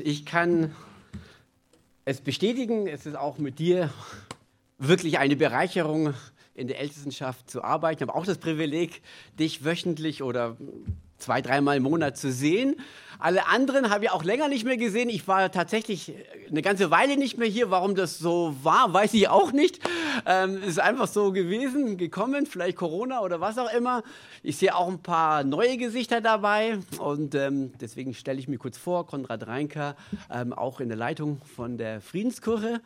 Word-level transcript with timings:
ich 0.00 0.26
kann 0.26 0.74
es 2.04 2.20
bestätigen, 2.20 2.86
es 2.86 3.06
ist 3.06 3.16
auch 3.16 3.38
mit 3.38 3.58
dir 3.58 3.90
wirklich 4.78 5.18
eine 5.18 5.36
Bereicherung, 5.36 6.14
in 6.54 6.68
der 6.68 6.78
Ältestenschaft 6.78 7.50
zu 7.50 7.64
arbeiten. 7.64 8.02
Ich 8.02 8.08
habe 8.08 8.18
auch 8.18 8.26
das 8.26 8.38
Privileg, 8.38 9.02
dich 9.38 9.64
wöchentlich 9.64 10.22
oder 10.22 10.56
zwei, 11.24 11.40
dreimal 11.40 11.78
im 11.78 11.84
Monat 11.84 12.16
zu 12.16 12.30
sehen. 12.30 12.76
Alle 13.18 13.46
anderen 13.46 13.88
habe 13.88 14.04
ich 14.04 14.10
auch 14.10 14.24
länger 14.24 14.48
nicht 14.48 14.64
mehr 14.64 14.76
gesehen. 14.76 15.08
Ich 15.08 15.26
war 15.26 15.50
tatsächlich 15.50 16.12
eine 16.50 16.60
ganze 16.60 16.90
Weile 16.90 17.16
nicht 17.16 17.38
mehr 17.38 17.48
hier. 17.48 17.70
Warum 17.70 17.94
das 17.94 18.18
so 18.18 18.54
war, 18.62 18.92
weiß 18.92 19.14
ich 19.14 19.28
auch 19.28 19.52
nicht. 19.52 19.80
Ähm, 20.26 20.62
ist 20.62 20.78
einfach 20.78 21.08
so 21.08 21.32
gewesen, 21.32 21.96
gekommen, 21.96 22.44
vielleicht 22.44 22.76
Corona 22.76 23.22
oder 23.22 23.40
was 23.40 23.56
auch 23.56 23.72
immer. 23.72 24.02
Ich 24.42 24.58
sehe 24.58 24.74
auch 24.76 24.88
ein 24.88 25.00
paar 25.00 25.44
neue 25.44 25.78
Gesichter 25.78 26.20
dabei 26.20 26.78
und 26.98 27.34
ähm, 27.34 27.72
deswegen 27.80 28.12
stelle 28.12 28.38
ich 28.38 28.48
mir 28.48 28.58
kurz 28.58 28.76
vor, 28.76 29.06
Konrad 29.06 29.46
Reinker, 29.46 29.96
ähm, 30.30 30.52
auch 30.52 30.80
in 30.80 30.88
der 30.88 30.98
Leitung 30.98 31.40
von 31.56 31.78
der 31.78 32.02
Friedenskirche. 32.02 32.82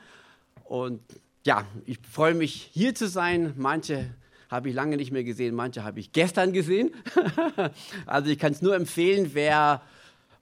Und 0.65 1.01
ja, 1.45 1.65
ich 1.84 1.98
freue 2.09 2.34
mich 2.34 2.70
hier 2.73 2.95
zu 2.95 3.09
sein. 3.09 3.55
Manche 3.57 4.11
habe 4.48 4.69
ich 4.70 4.75
lange 4.75 4.97
nicht 4.97 5.12
mehr 5.12 5.25
gesehen, 5.25 5.55
manche 5.55 5.84
habe 5.84 6.01
ich 6.01 6.12
gestern 6.12 6.52
gesehen. 6.52 6.91
also 8.07 8.30
ich 8.30 8.38
kann 8.38 8.52
es 8.52 8.62
nur 8.62 8.74
empfehlen, 8.74 9.30
wer 9.34 9.83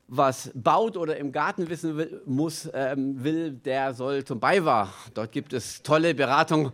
was 0.08 0.52
baut 0.54 0.96
oder 0.96 1.16
im 1.16 1.32
Garten 1.32 1.68
wissen 1.68 1.96
will, 1.96 2.22
muss, 2.26 2.70
ähm, 2.72 3.24
will, 3.24 3.50
der 3.50 3.92
soll 3.94 4.24
zum 4.24 4.38
Beiwahr. 4.38 4.94
Dort 5.14 5.32
gibt 5.32 5.52
es 5.52 5.82
tolle 5.82 6.14
Beratung 6.14 6.70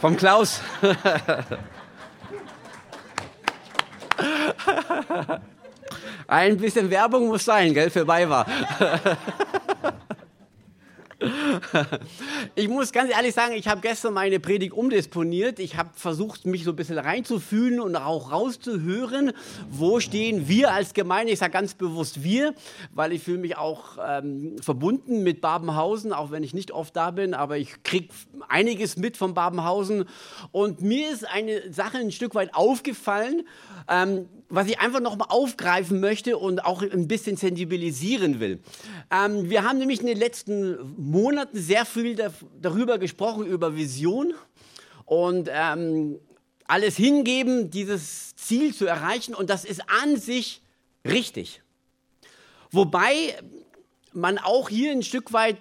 vom 0.00 0.16
Klaus. 0.16 0.60
Ein 6.26 6.56
bisschen 6.56 6.90
Werbung 6.90 7.28
muss 7.28 7.44
sein, 7.44 7.72
gell, 7.72 7.88
für 7.90 8.04
Beiwahr. 8.04 8.46
Ich 12.54 12.68
muss 12.68 12.92
ganz 12.92 13.10
ehrlich 13.10 13.34
sagen, 13.34 13.54
ich 13.54 13.68
habe 13.68 13.80
gestern 13.80 14.14
meine 14.14 14.40
Predigt 14.40 14.72
umdisponiert. 14.72 15.58
Ich 15.58 15.76
habe 15.76 15.90
versucht, 15.94 16.46
mich 16.46 16.64
so 16.64 16.70
ein 16.70 16.76
bisschen 16.76 16.98
reinzufühlen 16.98 17.80
und 17.80 17.96
auch 17.96 18.32
rauszuhören, 18.32 19.32
wo 19.70 20.00
stehen 20.00 20.48
wir 20.48 20.72
als 20.72 20.94
Gemeinde. 20.94 21.32
Ich 21.32 21.38
sage 21.38 21.52
ganz 21.52 21.74
bewusst 21.74 22.22
wir, 22.22 22.54
weil 22.92 23.12
ich 23.12 23.22
fühle 23.22 23.38
mich 23.38 23.56
auch 23.56 23.98
ähm, 24.04 24.56
verbunden 24.60 25.22
mit 25.22 25.40
Babenhausen, 25.40 26.12
auch 26.12 26.30
wenn 26.30 26.42
ich 26.42 26.54
nicht 26.54 26.70
oft 26.70 26.96
da 26.96 27.10
bin, 27.10 27.34
aber 27.34 27.58
ich 27.58 27.82
kriege 27.82 28.08
einiges 28.48 28.96
mit 28.96 29.16
von 29.16 29.34
Babenhausen. 29.34 30.04
Und 30.52 30.80
mir 30.80 31.10
ist 31.10 31.28
eine 31.28 31.72
Sache 31.72 31.98
ein 31.98 32.12
Stück 32.12 32.34
weit 32.34 32.54
aufgefallen, 32.54 33.42
ähm, 33.88 34.28
was 34.48 34.68
ich 34.68 34.78
einfach 34.78 35.00
nochmal 35.00 35.28
aufgreifen 35.30 36.00
möchte 36.00 36.38
und 36.38 36.64
auch 36.64 36.82
ein 36.82 37.08
bisschen 37.08 37.36
sensibilisieren 37.36 38.40
will. 38.40 38.60
Ähm, 39.10 39.50
wir 39.50 39.64
haben 39.64 39.78
nämlich 39.78 40.00
in 40.00 40.06
den 40.06 40.18
letzten 40.18 40.94
Monaten 40.96 41.58
sehr 41.58 41.84
viel 41.84 42.16
darüber 42.60 42.98
gesprochen, 42.98 43.46
über 43.46 43.76
Vision 43.76 44.34
und 45.04 45.48
ähm, 45.52 46.18
alles 46.66 46.96
hingeben, 46.96 47.70
dieses 47.70 48.36
Ziel 48.36 48.74
zu 48.74 48.86
erreichen. 48.86 49.34
Und 49.34 49.50
das 49.50 49.64
ist 49.64 49.82
an 50.02 50.16
sich 50.16 50.62
richtig. 51.06 51.62
Wobei 52.70 53.36
man 54.12 54.38
auch 54.38 54.68
hier 54.68 54.92
ein 54.92 55.02
Stück 55.02 55.32
weit 55.32 55.56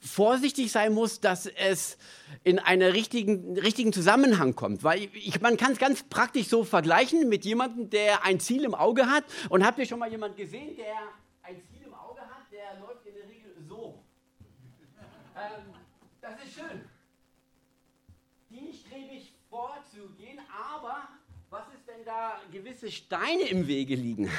vorsichtig 0.00 0.70
sein 0.72 0.92
muss, 0.92 1.20
dass 1.20 1.46
es 1.46 1.96
in 2.44 2.58
einen 2.58 2.90
richtigen, 2.92 3.58
richtigen 3.58 3.92
Zusammenhang 3.92 4.54
kommt. 4.54 4.84
Weil 4.84 5.08
ich, 5.14 5.40
man 5.40 5.56
kann 5.56 5.72
es 5.72 5.78
ganz 5.78 6.02
praktisch 6.02 6.48
so 6.48 6.64
vergleichen 6.64 7.28
mit 7.28 7.44
jemandem, 7.44 7.90
der 7.90 8.24
ein 8.24 8.40
Ziel 8.40 8.64
im 8.64 8.74
Auge 8.74 9.06
hat. 9.06 9.24
Und 9.48 9.64
habt 9.64 9.78
ihr 9.78 9.86
schon 9.86 9.98
mal 9.98 10.10
jemanden 10.10 10.36
gesehen, 10.36 10.76
der 10.76 10.94
ein 11.42 11.60
Ziel 11.62 11.86
im 11.86 11.94
Auge 11.94 12.20
hat? 12.20 12.50
Der 12.52 12.80
läuft 12.80 13.06
in 13.06 13.14
der 13.14 13.28
Regel 13.28 13.54
so. 13.68 14.02
ähm, 15.36 15.74
das 16.20 16.34
ist 16.44 16.54
schön. 16.54 16.82
Dienststrebig 18.50 19.32
vorzugehen, 19.50 20.38
aber 20.50 21.08
was 21.50 21.62
ist, 21.74 21.86
wenn 21.86 22.04
da 22.04 22.40
gewisse 22.50 22.90
Steine 22.90 23.44
im 23.48 23.66
Wege 23.66 23.94
liegen 23.94 24.30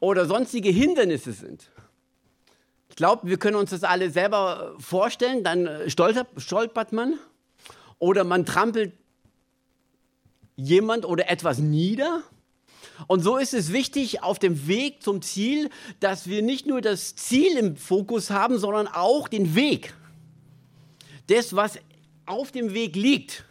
oder 0.00 0.26
sonstige 0.26 0.70
Hindernisse 0.70 1.32
sind? 1.32 1.70
Ich 2.96 2.98
glaube, 2.98 3.28
wir 3.28 3.36
können 3.36 3.56
uns 3.56 3.68
das 3.68 3.84
alle 3.84 4.08
selber 4.08 4.74
vorstellen. 4.78 5.44
Dann 5.44 5.66
äh, 5.66 5.90
stolpert 5.90 6.94
man 6.94 7.18
oder 7.98 8.24
man 8.24 8.46
trampelt 8.46 8.94
jemand 10.56 11.04
oder 11.04 11.28
etwas 11.28 11.58
nieder. 11.58 12.22
Und 13.06 13.20
so 13.20 13.36
ist 13.36 13.52
es 13.52 13.70
wichtig 13.70 14.22
auf 14.22 14.38
dem 14.38 14.66
Weg 14.66 15.02
zum 15.02 15.20
Ziel, 15.20 15.68
dass 16.00 16.26
wir 16.26 16.40
nicht 16.40 16.64
nur 16.64 16.80
das 16.80 17.14
Ziel 17.16 17.58
im 17.58 17.76
Fokus 17.76 18.30
haben, 18.30 18.56
sondern 18.56 18.88
auch 18.88 19.28
den 19.28 19.54
Weg. 19.54 19.92
Das, 21.26 21.54
was 21.54 21.78
auf 22.24 22.50
dem 22.50 22.72
Weg 22.72 22.96
liegt. 22.96 23.44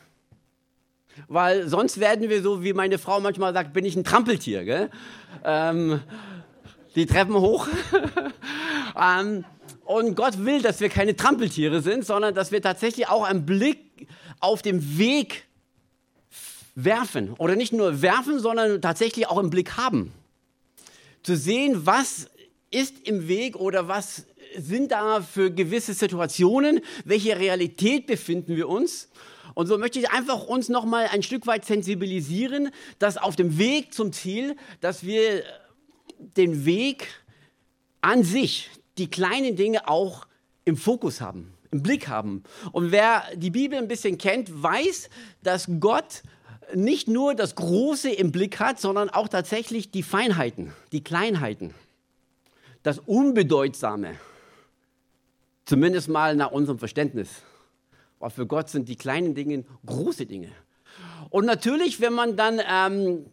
Weil 1.27 1.69
sonst 1.69 1.99
werden 1.99 2.31
wir 2.31 2.41
so, 2.41 2.63
wie 2.63 2.73
meine 2.73 2.97
Frau 2.97 3.19
manchmal 3.19 3.53
sagt, 3.53 3.73
bin 3.73 3.85
ich 3.85 3.95
ein 3.95 4.03
Trampeltier. 4.03 4.89
Ähm, 5.43 6.01
die 6.95 7.05
Treppen 7.05 7.35
hoch. 7.35 7.67
ähm, 8.99 9.45
und 9.83 10.15
Gott 10.15 10.43
will, 10.45 10.61
dass 10.61 10.79
wir 10.79 10.89
keine 10.89 11.15
Trampeltiere 11.15 11.81
sind, 11.81 12.05
sondern 12.05 12.33
dass 12.35 12.51
wir 12.51 12.61
tatsächlich 12.61 13.07
auch 13.07 13.23
einen 13.23 13.45
Blick 13.45 14.07
auf 14.39 14.61
dem 14.61 14.97
Weg 14.97 15.45
werfen. 16.75 17.33
Oder 17.37 17.55
nicht 17.55 17.73
nur 17.73 18.01
werfen, 18.01 18.39
sondern 18.39 18.81
tatsächlich 18.81 19.27
auch 19.27 19.37
einen 19.37 19.49
Blick 19.49 19.77
haben. 19.77 20.11
Zu 21.23 21.35
sehen, 21.35 21.85
was 21.85 22.29
ist 22.71 23.07
im 23.07 23.27
Weg 23.27 23.55
oder 23.55 23.87
was 23.87 24.25
sind 24.57 24.91
da 24.91 25.21
für 25.21 25.51
gewisse 25.51 25.93
Situationen, 25.93 26.81
welche 27.03 27.37
Realität 27.37 28.07
befinden 28.07 28.55
wir 28.55 28.69
uns. 28.69 29.09
Und 29.53 29.67
so 29.67 29.77
möchte 29.77 29.99
ich 29.99 30.09
einfach 30.09 30.43
uns 30.43 30.69
noch 30.69 30.85
mal 30.85 31.07
ein 31.07 31.23
Stück 31.23 31.47
weit 31.47 31.65
sensibilisieren, 31.65 32.71
dass 32.99 33.17
auf 33.17 33.35
dem 33.35 33.57
Weg 33.57 33.93
zum 33.93 34.11
Ziel, 34.11 34.55
dass 34.81 35.03
wir 35.05 35.43
den 36.19 36.65
Weg 36.65 37.07
an 38.01 38.23
sich, 38.23 38.69
die 38.97 39.09
kleinen 39.09 39.55
Dinge 39.55 39.87
auch 39.87 40.27
im 40.63 40.77
Fokus 40.77 41.21
haben, 41.21 41.53
im 41.71 41.83
Blick 41.83 42.07
haben. 42.07 42.43
Und 42.71 42.91
wer 42.91 43.23
die 43.35 43.51
Bibel 43.51 43.77
ein 43.77 43.87
bisschen 43.87 44.17
kennt, 44.17 44.63
weiß, 44.63 45.09
dass 45.43 45.67
Gott 45.79 46.23
nicht 46.73 47.07
nur 47.07 47.35
das 47.35 47.55
Große 47.55 48.09
im 48.09 48.31
Blick 48.31 48.59
hat, 48.59 48.79
sondern 48.79 49.09
auch 49.09 49.27
tatsächlich 49.27 49.91
die 49.91 50.03
Feinheiten, 50.03 50.73
die 50.91 51.03
Kleinheiten, 51.03 51.73
das 52.83 52.99
Unbedeutsame. 52.99 54.15
Zumindest 55.65 56.09
mal 56.09 56.35
nach 56.35 56.51
unserem 56.51 56.79
Verständnis. 56.79 57.29
Aber 58.19 58.29
für 58.29 58.47
Gott 58.47 58.69
sind 58.69 58.87
die 58.89 58.95
kleinen 58.95 59.35
Dinge 59.35 59.65
große 59.85 60.25
Dinge. 60.25 60.49
Und 61.29 61.45
natürlich, 61.45 62.01
wenn 62.01 62.13
man 62.13 62.35
dann 62.37 62.61
ähm, 62.67 63.25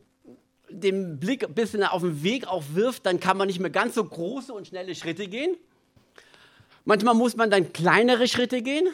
den 0.80 1.18
Blick 1.18 1.44
ein 1.44 1.54
bisschen 1.54 1.84
auf 1.84 2.02
den 2.02 2.22
Weg 2.22 2.46
auch 2.46 2.64
wirft, 2.72 3.06
dann 3.06 3.20
kann 3.20 3.36
man 3.36 3.46
nicht 3.46 3.60
mehr 3.60 3.70
ganz 3.70 3.94
so 3.94 4.04
große 4.04 4.52
und 4.52 4.66
schnelle 4.66 4.94
Schritte 4.94 5.28
gehen. 5.28 5.56
Manchmal 6.84 7.14
muss 7.14 7.36
man 7.36 7.50
dann 7.50 7.72
kleinere 7.72 8.26
Schritte 8.26 8.62
gehen. 8.62 8.88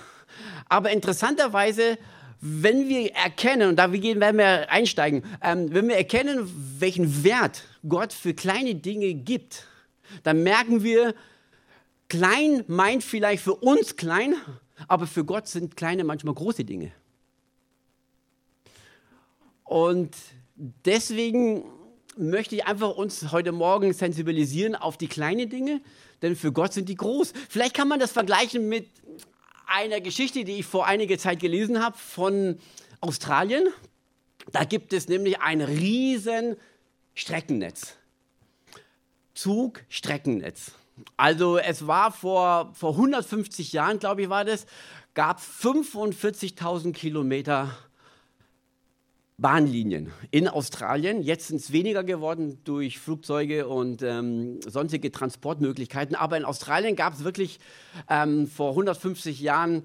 Aber 0.68 0.90
interessanterweise, 0.90 1.98
wenn 2.40 2.88
wir 2.88 3.12
erkennen, 3.14 3.70
und 3.70 3.76
da 3.76 3.92
werden 3.92 4.38
wir 4.38 4.70
einsteigen, 4.70 5.24
ähm, 5.42 5.72
wenn 5.72 5.88
wir 5.88 5.96
erkennen, 5.96 6.48
welchen 6.78 7.24
Wert 7.24 7.64
Gott 7.88 8.12
für 8.12 8.34
kleine 8.34 8.74
Dinge 8.74 9.14
gibt, 9.14 9.66
dann 10.22 10.42
merken 10.42 10.82
wir, 10.82 11.14
klein 12.08 12.64
meint 12.66 13.02
vielleicht 13.02 13.42
für 13.42 13.54
uns 13.54 13.96
klein, 13.96 14.34
aber 14.86 15.06
für 15.06 15.24
Gott 15.24 15.48
sind 15.48 15.76
kleine 15.76 16.04
manchmal 16.04 16.34
große 16.34 16.64
Dinge. 16.64 16.92
Und 19.64 20.14
deswegen 20.58 21.64
möchte 22.16 22.56
ich 22.56 22.66
einfach 22.66 22.96
uns 22.96 23.30
heute 23.30 23.52
Morgen 23.52 23.92
sensibilisieren 23.92 24.74
auf 24.74 24.96
die 24.96 25.06
kleinen 25.06 25.48
Dinge, 25.48 25.80
denn 26.20 26.34
für 26.34 26.52
Gott 26.52 26.72
sind 26.72 26.88
die 26.88 26.96
groß. 26.96 27.32
Vielleicht 27.48 27.74
kann 27.74 27.88
man 27.88 28.00
das 28.00 28.10
vergleichen 28.10 28.68
mit 28.68 28.88
einer 29.66 30.00
Geschichte, 30.00 30.44
die 30.44 30.58
ich 30.58 30.66
vor 30.66 30.86
einiger 30.86 31.16
Zeit 31.18 31.40
gelesen 31.40 31.82
habe 31.82 31.96
von 31.96 32.58
Australien. 33.00 33.68
Da 34.50 34.64
gibt 34.64 34.92
es 34.92 35.08
nämlich 35.08 35.40
ein 35.40 35.60
riesen 35.60 36.56
Streckennetz. 37.14 37.94
Zugstreckennetz. 39.34 40.72
Also 41.16 41.58
es 41.58 41.86
war 41.86 42.10
vor, 42.10 42.72
vor 42.74 42.92
150 42.92 43.72
Jahren, 43.72 44.00
glaube 44.00 44.22
ich, 44.22 44.28
war 44.28 44.44
das, 44.44 44.66
gab 45.14 45.40
45.000 45.40 46.92
Kilometer 46.92 47.76
Bahnlinien 49.38 50.12
in 50.32 50.48
Australien. 50.48 51.22
Jetzt 51.22 51.46
sind 51.46 51.60
es 51.60 51.72
weniger 51.72 52.02
geworden 52.02 52.58
durch 52.64 52.98
Flugzeuge 52.98 53.68
und 53.68 54.02
ähm, 54.02 54.60
sonstige 54.66 55.12
Transportmöglichkeiten. 55.12 56.16
Aber 56.16 56.36
in 56.36 56.44
Australien 56.44 56.96
gab 56.96 57.14
es 57.14 57.22
wirklich 57.22 57.60
ähm, 58.10 58.48
vor 58.48 58.70
150 58.70 59.38
Jahren 59.40 59.84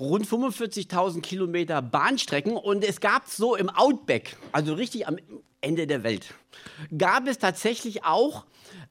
rund 0.00 0.26
45.000 0.26 1.20
Kilometer 1.20 1.80
Bahnstrecken 1.80 2.56
und 2.56 2.84
es 2.84 3.00
gab 3.00 3.28
so 3.28 3.54
im 3.54 3.70
Outback, 3.70 4.36
also 4.50 4.74
richtig 4.74 5.06
am 5.06 5.16
Ende 5.60 5.86
der 5.86 6.02
Welt, 6.02 6.34
gab 6.96 7.28
es 7.28 7.38
tatsächlich 7.38 8.04
auch 8.04 8.46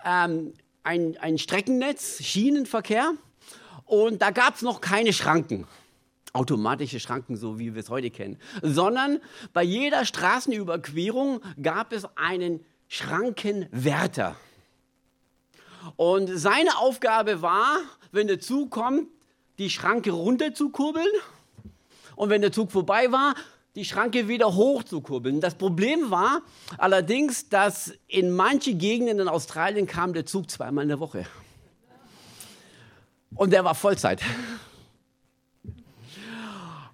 ähm, 0.05 0.53
ein, 0.83 1.17
ein 1.17 1.37
Streckennetz, 1.37 2.23
Schienenverkehr 2.23 3.11
und 3.83 4.21
da 4.21 4.31
gab 4.31 4.55
es 4.55 4.61
noch 4.61 4.79
keine 4.79 5.11
Schranken 5.11 5.67
automatische 6.33 6.99
Schranken, 6.99 7.35
so 7.35 7.59
wie 7.59 7.73
wir 7.73 7.81
es 7.81 7.89
heute 7.89 8.09
kennen, 8.09 8.37
sondern 8.61 9.19
bei 9.53 9.63
jeder 9.63 10.05
Straßenüberquerung 10.05 11.41
gab 11.61 11.93
es 11.93 12.05
einen 12.15 12.63
Schrankenwärter. 12.87 14.35
Und 15.95 16.27
seine 16.27 16.77
Aufgabe 16.77 17.41
war, 17.41 17.77
wenn 18.11 18.27
der 18.27 18.39
Zug 18.39 18.71
kommt, 18.71 19.07
die 19.57 19.69
Schranke 19.69 20.11
runter 20.11 20.53
zu 20.53 20.69
kurbeln 20.69 21.07
und 22.15 22.29
wenn 22.29 22.41
der 22.41 22.51
Zug 22.51 22.71
vorbei 22.71 23.11
war, 23.11 23.35
die 23.75 23.85
Schranke 23.85 24.27
wieder 24.27 24.53
hoch 24.53 24.83
zu 24.83 25.01
kurbeln. 25.01 25.39
Das 25.39 25.55
Problem 25.55 26.11
war 26.11 26.41
allerdings, 26.77 27.47
dass 27.47 27.93
in 28.07 28.31
manche 28.31 28.73
Gegenden 28.73 29.19
in 29.19 29.27
Australien 29.27 29.87
kam 29.87 30.13
der 30.13 30.25
Zug 30.25 30.49
zweimal 30.49 30.83
in 30.83 30.89
der 30.89 30.99
Woche. 30.99 31.25
Und 33.35 33.53
der 33.53 33.63
war 33.63 33.75
Vollzeit. 33.75 34.21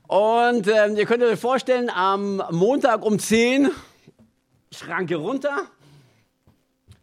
Und 0.07 0.67
ähm, 0.67 0.95
ihr 0.95 1.05
könnt 1.05 1.21
euch 1.21 1.37
vorstellen, 1.39 1.89
am 1.89 2.41
Montag 2.51 3.03
um 3.03 3.19
10 3.19 3.69
Schranke 4.71 5.17
runter, 5.17 5.63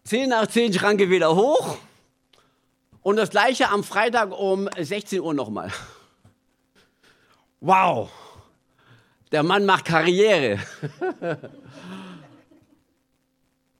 10 0.04 0.30
nach 0.30 0.46
10 0.46 0.72
Schranke 0.72 1.10
wieder 1.10 1.36
hoch 1.36 1.76
und 3.02 3.16
das 3.16 3.28
gleiche 3.28 3.68
am 3.68 3.84
Freitag 3.84 4.32
um 4.32 4.70
16 4.78 5.20
Uhr 5.20 5.34
nochmal. 5.34 5.70
Wow, 7.60 8.10
der 9.32 9.42
Mann 9.42 9.66
macht 9.66 9.84
Karriere. 9.84 10.58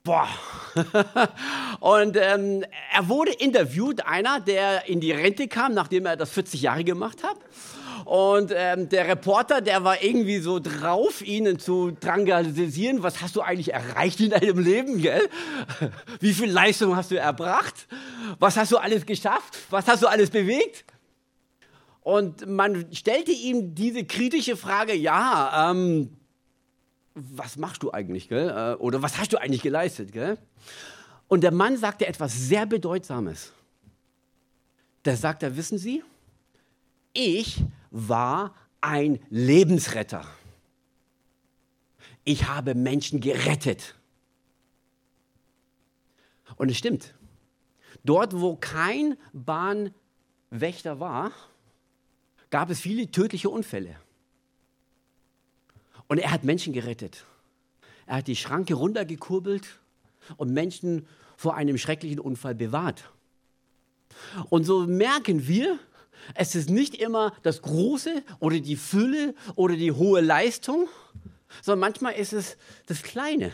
Boah. 0.03 0.27
Und 1.79 2.15
ähm, 2.15 2.63
er 2.93 3.09
wurde 3.09 3.31
interviewt, 3.31 4.05
einer, 4.05 4.39
der 4.39 4.87
in 4.87 4.99
die 4.99 5.11
Rente 5.11 5.47
kam, 5.47 5.73
nachdem 5.73 6.05
er 6.05 6.15
das 6.15 6.29
40 6.29 6.61
Jahre 6.61 6.83
gemacht 6.83 7.23
hat. 7.23 7.37
Und 8.05 8.53
ähm, 8.55 8.87
der 8.87 9.07
Reporter, 9.07 9.61
der 9.61 9.83
war 9.83 10.03
irgendwie 10.03 10.37
so 10.37 10.59
drauf, 10.59 11.25
ihnen 11.25 11.57
zu 11.57 11.89
drangalisieren. 11.89 13.01
Was 13.01 13.19
hast 13.21 13.35
du 13.35 13.41
eigentlich 13.41 13.73
erreicht 13.73 14.19
in 14.19 14.29
deinem 14.29 14.59
Leben, 14.59 15.01
gell? 15.01 15.27
Wie 16.19 16.33
viel 16.33 16.51
Leistung 16.51 16.95
hast 16.95 17.09
du 17.09 17.15
erbracht? 17.17 17.87
Was 18.37 18.57
hast 18.57 18.71
du 18.71 18.77
alles 18.77 19.07
geschafft? 19.07 19.57
Was 19.71 19.87
hast 19.87 20.03
du 20.03 20.07
alles 20.07 20.29
bewegt? 20.29 20.85
Und 22.01 22.45
man 22.47 22.93
stellte 22.93 23.31
ihm 23.31 23.73
diese 23.73 24.05
kritische 24.05 24.55
Frage, 24.55 24.93
ja, 24.93 25.71
ähm, 25.71 26.15
was 27.15 27.57
machst 27.57 27.81
du 27.81 27.91
eigentlich, 27.91 28.29
gell? 28.29 28.49
Äh, 28.49 28.75
oder 28.75 29.01
was 29.01 29.17
hast 29.17 29.33
du 29.33 29.37
eigentlich 29.37 29.63
geleistet, 29.63 30.11
gell? 30.11 30.37
Und 31.27 31.41
der 31.41 31.51
Mann 31.51 31.75
sagte 31.75 32.05
etwas 32.05 32.33
sehr 32.37 32.67
Bedeutsames. 32.67 33.51
Der 35.05 35.17
sagte, 35.17 35.57
wissen 35.57 35.79
Sie, 35.79 36.03
ich 37.13 37.63
war 37.95 38.53
ein 38.81 39.19
Lebensretter. 39.29 40.27
Ich 42.25 42.47
habe 42.47 42.75
Menschen 42.75 43.21
gerettet. 43.21 43.95
Und 46.57 46.69
es 46.69 46.77
stimmt. 46.77 47.15
Dort, 48.03 48.39
wo 48.39 48.57
kein 48.57 49.17
Bahnwächter 49.31 50.99
war, 50.99 51.31
gab 52.49 52.69
es 52.69 52.81
viele 52.81 53.09
tödliche 53.09 53.49
Unfälle. 53.49 53.95
Und 56.07 56.17
er 56.17 56.31
hat 56.31 56.43
Menschen 56.43 56.73
gerettet. 56.73 57.25
Er 58.05 58.17
hat 58.17 58.27
die 58.27 58.35
Schranke 58.35 58.73
runtergekurbelt 58.73 59.79
und 60.35 60.51
Menschen 60.51 61.07
vor 61.37 61.55
einem 61.55 61.77
schrecklichen 61.77 62.19
Unfall 62.19 62.55
bewahrt. 62.55 63.09
Und 64.49 64.65
so 64.65 64.85
merken 64.85 65.47
wir, 65.47 65.79
es 66.33 66.55
ist 66.55 66.69
nicht 66.69 66.95
immer 66.95 67.33
das 67.43 67.61
Große 67.61 68.23
oder 68.39 68.59
die 68.59 68.75
Fülle 68.75 69.35
oder 69.55 69.75
die 69.75 69.91
hohe 69.91 70.21
Leistung, 70.21 70.87
sondern 71.61 71.81
manchmal 71.81 72.13
ist 72.13 72.33
es 72.33 72.57
das 72.87 73.03
Kleine, 73.03 73.53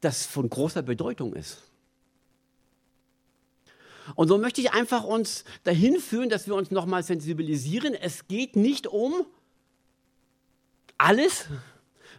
das 0.00 0.26
von 0.26 0.48
großer 0.48 0.82
Bedeutung 0.82 1.34
ist. 1.34 1.62
Und 4.14 4.28
so 4.28 4.38
möchte 4.38 4.60
ich 4.60 4.72
einfach 4.72 5.04
uns 5.04 5.44
dahin 5.64 5.98
führen, 5.98 6.28
dass 6.28 6.46
wir 6.46 6.54
uns 6.54 6.70
nochmal 6.70 7.02
sensibilisieren. 7.02 7.94
Es 7.94 8.28
geht 8.28 8.54
nicht 8.54 8.86
um 8.86 9.26
alles, 10.96 11.46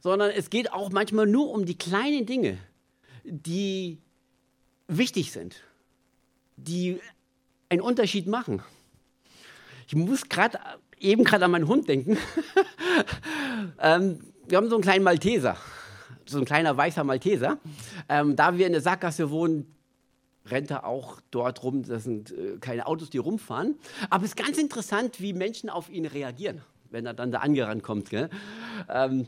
sondern 0.02 0.32
es 0.32 0.50
geht 0.50 0.74
auch 0.74 0.92
manchmal 0.92 1.28
nur 1.28 1.50
um 1.50 1.66
die 1.66 1.78
kleinen 1.78 2.26
Dinge, 2.26 2.58
die 3.24 4.00
wichtig 4.88 5.32
sind, 5.32 5.64
die 6.58 7.00
einen 7.70 7.82
Unterschied 7.82 8.28
machen. 8.28 8.62
Ich 9.88 9.96
muss 9.96 10.28
gerade 10.28 10.60
eben 11.00 11.24
gerade 11.24 11.46
an 11.46 11.52
meinen 11.52 11.68
Hund 11.68 11.88
denken. 11.88 12.18
ähm, 13.80 14.20
wir 14.48 14.58
haben 14.58 14.70
so 14.70 14.76
einen 14.76 14.84
kleinen 14.84 15.04
Malteser, 15.04 15.56
so 16.26 16.40
ein 16.40 16.46
kleiner 16.46 16.76
weißer 16.76 17.06
Malteser. 17.06 17.58
Ähm, 18.10 18.36
da 18.36 18.58
wir 18.58 18.66
in 18.66 18.74
der 18.74 18.82
Sackgasse 18.82 19.30
wohnen, 19.30 19.74
rennt 20.46 20.72
er 20.72 20.86
auch 20.86 21.22
dort 21.32 21.64
rum. 21.64 21.84
Das 21.84 22.04
sind 22.04 22.32
äh, 22.32 22.58
keine 22.60 22.86
Autos, 22.86 23.10
die 23.10 23.18
rumfahren. 23.18 23.76
Aber 24.10 24.26
es 24.26 24.32
ist 24.32 24.36
ganz 24.36 24.58
interessant, 24.58 25.22
wie 25.22 25.32
Menschen 25.32 25.70
auf 25.70 25.90
ihn 25.90 26.06
reagieren, 26.06 26.62
wenn 26.90 27.06
er 27.06 27.14
dann 27.14 27.32
da 27.32 27.40
angerannt 27.40 27.84
kommt. 27.84 28.10
Ähm, 28.90 29.28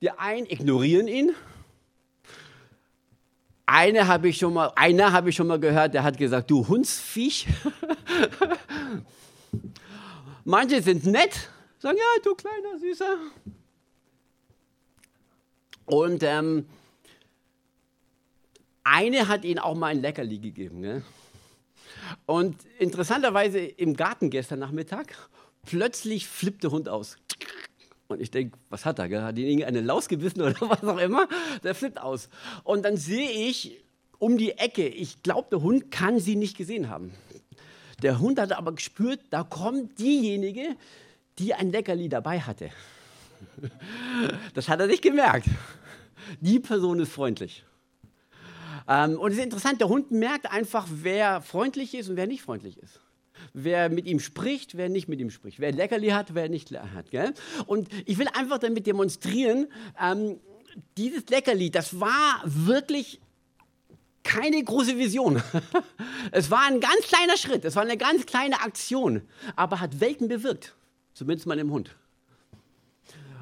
die 0.00 0.10
einen 0.10 0.46
ignorieren 0.46 1.08
ihn. 1.08 1.32
Eine 3.66 4.08
habe 4.08 4.30
ich 4.30 4.38
schon 4.38 4.54
mal, 4.54 4.72
einer 4.76 5.12
habe 5.12 5.28
ich 5.28 5.36
schon 5.36 5.46
mal 5.46 5.60
gehört, 5.60 5.92
der 5.92 6.02
hat 6.02 6.16
gesagt, 6.16 6.50
du 6.50 6.66
Hundsviech. 6.66 7.46
Manche 10.50 10.82
sind 10.82 11.06
nett, 11.06 11.48
sagen, 11.78 11.96
ja, 11.96 12.22
du 12.24 12.34
kleiner 12.34 12.76
Süßer. 12.80 13.18
Und 15.86 16.24
ähm, 16.24 16.66
eine 18.82 19.28
hat 19.28 19.44
ihnen 19.44 19.60
auch 19.60 19.76
mal 19.76 19.92
ein 19.92 20.00
Leckerli 20.00 20.40
gegeben. 20.40 20.80
Ne? 20.80 21.04
Und 22.26 22.56
interessanterweise 22.80 23.60
im 23.60 23.94
Garten 23.94 24.28
gestern 24.28 24.58
Nachmittag, 24.58 25.14
plötzlich 25.66 26.26
flippt 26.26 26.64
der 26.64 26.72
Hund 26.72 26.88
aus. 26.88 27.16
Und 28.08 28.20
ich 28.20 28.32
denke, 28.32 28.58
was 28.70 28.84
hat 28.84 28.98
er? 28.98 29.08
Gell? 29.08 29.22
Hat 29.22 29.38
ihn 29.38 29.62
eine 29.62 29.82
Laus 29.82 30.08
gebissen 30.08 30.42
oder 30.42 30.60
was 30.62 30.82
auch 30.82 30.98
immer? 30.98 31.28
Der 31.62 31.76
flippt 31.76 32.00
aus. 32.00 32.28
Und 32.64 32.84
dann 32.84 32.96
sehe 32.96 33.30
ich 33.30 33.84
um 34.18 34.36
die 34.36 34.58
Ecke, 34.58 34.88
ich 34.88 35.22
glaube, 35.22 35.46
der 35.48 35.62
Hund 35.62 35.92
kann 35.92 36.18
sie 36.18 36.34
nicht 36.34 36.56
gesehen 36.56 36.90
haben. 36.90 37.12
Der 38.02 38.18
Hund 38.18 38.40
hatte 38.40 38.56
aber 38.56 38.72
gespürt, 38.72 39.20
da 39.30 39.42
kommt 39.42 39.98
diejenige, 39.98 40.76
die 41.38 41.54
ein 41.54 41.70
Leckerli 41.70 42.08
dabei 42.08 42.40
hatte. 42.40 42.70
Das 44.54 44.68
hat 44.68 44.80
er 44.80 44.86
nicht 44.86 45.02
gemerkt. 45.02 45.46
Die 46.40 46.60
Person 46.60 47.00
ist 47.00 47.12
freundlich. 47.12 47.64
Ähm, 48.86 49.18
und 49.18 49.32
es 49.32 49.38
ist 49.38 49.44
interessant, 49.44 49.80
der 49.80 49.88
Hund 49.88 50.10
merkt 50.10 50.50
einfach, 50.50 50.86
wer 50.90 51.40
freundlich 51.40 51.94
ist 51.94 52.10
und 52.10 52.16
wer 52.16 52.26
nicht 52.26 52.42
freundlich 52.42 52.76
ist. 52.78 53.00
Wer 53.54 53.88
mit 53.88 54.06
ihm 54.06 54.20
spricht, 54.20 54.76
wer 54.76 54.88
nicht 54.88 55.08
mit 55.08 55.20
ihm 55.20 55.30
spricht. 55.30 55.60
Wer 55.60 55.72
Leckerli 55.72 56.08
hat, 56.08 56.34
wer 56.34 56.48
nicht 56.48 56.70
hat. 56.72 57.10
Gell? 57.10 57.32
Und 57.66 57.88
ich 58.04 58.18
will 58.18 58.28
einfach 58.34 58.58
damit 58.58 58.86
demonstrieren, 58.86 59.68
ähm, 60.00 60.38
dieses 60.96 61.26
Leckerli, 61.28 61.70
das 61.70 61.98
war 61.98 62.42
wirklich 62.44 63.20
keine 64.22 64.62
große 64.62 64.98
Vision. 64.98 65.42
Es 66.32 66.50
war 66.50 66.66
ein 66.66 66.80
ganz 66.80 67.00
kleiner 67.08 67.36
Schritt, 67.36 67.64
es 67.64 67.74
war 67.74 67.82
eine 67.82 67.96
ganz 67.96 68.26
kleine 68.26 68.60
Aktion, 68.60 69.22
aber 69.56 69.80
hat 69.80 70.00
Welten 70.00 70.28
bewirkt, 70.28 70.76
zumindest 71.12 71.46
mal 71.46 71.58
im 71.58 71.72
Hund. 71.72 71.96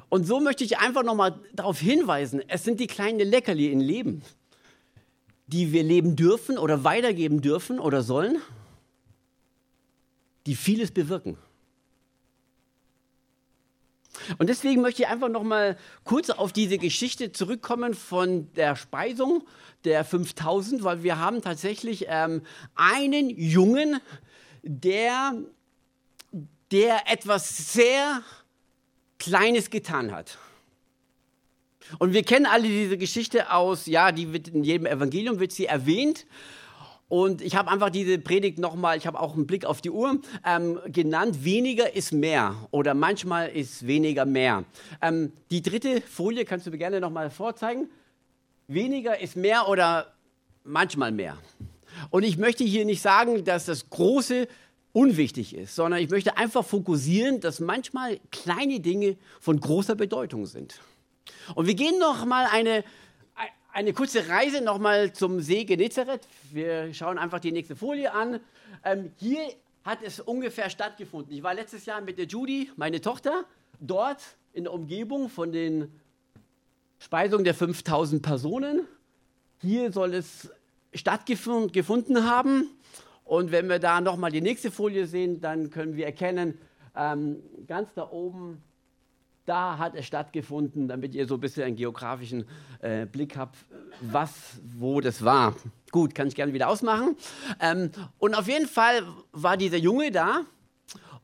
Und 0.07 0.25
so 0.25 0.39
möchte 0.39 0.63
ich 0.63 0.79
einfach 0.79 1.03
nochmal 1.03 1.39
darauf 1.53 1.79
hinweisen, 1.79 2.41
es 2.47 2.63
sind 2.63 2.79
die 2.79 2.87
kleinen 2.87 3.19
Leckerli 3.19 3.71
im 3.71 3.79
Leben, 3.79 4.23
die 5.47 5.71
wir 5.71 5.83
leben 5.83 6.15
dürfen 6.15 6.57
oder 6.57 6.83
weitergeben 6.83 7.41
dürfen 7.41 7.79
oder 7.79 8.01
sollen, 8.01 8.37
die 10.47 10.55
vieles 10.55 10.91
bewirken. 10.91 11.37
Und 14.37 14.47
deswegen 14.47 14.81
möchte 14.81 15.03
ich 15.03 15.07
einfach 15.07 15.29
noch 15.29 15.43
mal 15.43 15.77
kurz 16.03 16.29
auf 16.29 16.53
diese 16.53 16.77
Geschichte 16.77 17.31
zurückkommen 17.31 17.93
von 17.93 18.51
der 18.53 18.75
Speisung 18.75 19.43
der 19.83 20.03
5000, 20.03 20.83
weil 20.83 21.03
wir 21.03 21.17
haben 21.17 21.41
tatsächlich 21.41 22.05
ähm, 22.07 22.41
einen 22.75 23.29
Jungen, 23.29 23.99
der, 24.63 25.33
der 26.71 27.11
etwas 27.11 27.73
sehr 27.73 28.21
Kleines 29.17 29.69
getan 29.69 30.11
hat. 30.11 30.37
Und 31.97 32.13
wir 32.13 32.23
kennen 32.23 32.45
alle 32.45 32.67
diese 32.67 32.97
Geschichte 32.97 33.51
aus, 33.51 33.85
ja, 33.87 34.11
die 34.11 34.31
wird 34.31 34.49
in 34.49 34.63
jedem 34.63 34.85
Evangelium 34.85 35.39
wird 35.39 35.51
sie 35.51 35.65
erwähnt. 35.65 36.25
Und 37.09 37.41
ich 37.41 37.55
habe 37.55 37.69
einfach 37.71 37.89
diese 37.89 38.19
Predigt 38.19 38.59
nochmal, 38.59 38.97
ich 38.97 39.07
habe 39.07 39.19
auch 39.19 39.33
einen 39.33 39.47
Blick 39.47 39.65
auf 39.65 39.81
die 39.81 39.89
Uhr, 39.89 40.19
ähm, 40.45 40.79
genannt, 40.85 41.43
weniger 41.43 41.95
ist 41.95 42.13
mehr 42.13 42.55
oder 42.71 42.93
manchmal 42.93 43.49
ist 43.49 43.85
weniger 43.87 44.25
mehr. 44.25 44.63
Ähm, 45.01 45.33
die 45.49 45.63
dritte 45.63 46.01
Folie 46.01 46.45
kannst 46.45 46.67
du 46.67 46.71
mir 46.71 46.77
gerne 46.77 47.01
nochmal 47.01 47.31
vorzeigen. 47.31 47.89
Weniger 48.67 49.19
ist 49.19 49.35
mehr 49.35 49.67
oder 49.67 50.13
manchmal 50.63 51.11
mehr. 51.11 51.35
Und 52.11 52.23
ich 52.23 52.37
möchte 52.37 52.63
hier 52.63 52.85
nicht 52.85 53.01
sagen, 53.01 53.43
dass 53.43 53.65
das 53.65 53.89
Große 53.89 54.47
unwichtig 54.93 55.55
ist, 55.55 55.75
sondern 55.75 56.01
ich 56.01 56.09
möchte 56.09 56.37
einfach 56.37 56.63
fokussieren, 56.63 57.39
dass 57.39 57.59
manchmal 57.59 58.19
kleine 58.31 58.79
Dinge 58.79 59.17
von 59.39 59.59
großer 59.59 59.95
Bedeutung 59.95 60.45
sind. 60.45 60.79
Und 61.55 61.67
wir 61.67 61.75
gehen 61.75 61.97
noch 61.99 62.25
mal 62.25 62.47
eine, 62.51 62.83
eine 63.71 63.93
kurze 63.93 64.27
Reise 64.27 64.61
noch 64.61 64.79
mal 64.79 65.13
zum 65.13 65.41
See 65.41 65.63
Genezareth. 65.63 66.27
Wir 66.51 66.93
schauen 66.93 67.17
einfach 67.17 67.39
die 67.39 67.51
nächste 67.51 67.75
Folie 67.75 68.11
an. 68.13 68.39
Ähm, 68.83 69.11
hier 69.17 69.41
hat 69.83 69.99
es 70.03 70.19
ungefähr 70.19 70.69
stattgefunden. 70.69 71.33
Ich 71.33 71.43
war 71.43 71.53
letztes 71.53 71.85
Jahr 71.85 72.01
mit 72.01 72.17
der 72.17 72.25
Judy, 72.25 72.71
meine 72.75 73.01
Tochter, 73.01 73.45
dort 73.79 74.21
in 74.53 74.63
der 74.65 74.73
Umgebung 74.73 75.29
von 75.29 75.51
den 75.51 75.91
Speisungen 76.99 77.45
der 77.45 77.53
5000 77.53 78.21
Personen. 78.21 78.87
Hier 79.61 79.91
soll 79.91 80.13
es 80.13 80.49
stattgefunden 80.93 82.25
haben. 82.25 82.69
Und 83.23 83.51
wenn 83.51 83.69
wir 83.69 83.79
da 83.79 84.01
nochmal 84.01 84.31
die 84.31 84.41
nächste 84.41 84.71
Folie 84.71 85.05
sehen, 85.05 85.39
dann 85.39 85.69
können 85.69 85.95
wir 85.95 86.05
erkennen, 86.05 86.57
ähm, 86.95 87.43
ganz 87.67 87.93
da 87.93 88.09
oben, 88.09 88.63
da 89.49 89.79
hat 89.79 89.95
es 89.95 90.05
stattgefunden, 90.05 90.87
damit 90.87 91.15
ihr 91.15 91.27
so 91.27 91.33
ein 91.33 91.39
bisschen 91.39 91.63
einen 91.63 91.75
geografischen 91.75 92.45
äh, 92.81 93.07
Blick 93.07 93.35
habt, 93.35 93.57
was, 93.99 94.31
wo 94.77 95.01
das 95.01 95.25
war. 95.25 95.55
Gut, 95.91 96.13
kann 96.13 96.27
ich 96.27 96.35
gerne 96.35 96.53
wieder 96.53 96.69
ausmachen. 96.69 97.17
Ähm, 97.59 97.89
und 98.19 98.35
auf 98.35 98.47
jeden 98.47 98.67
Fall 98.67 99.01
war 99.31 99.57
dieser 99.57 99.77
Junge 99.77 100.11
da 100.11 100.41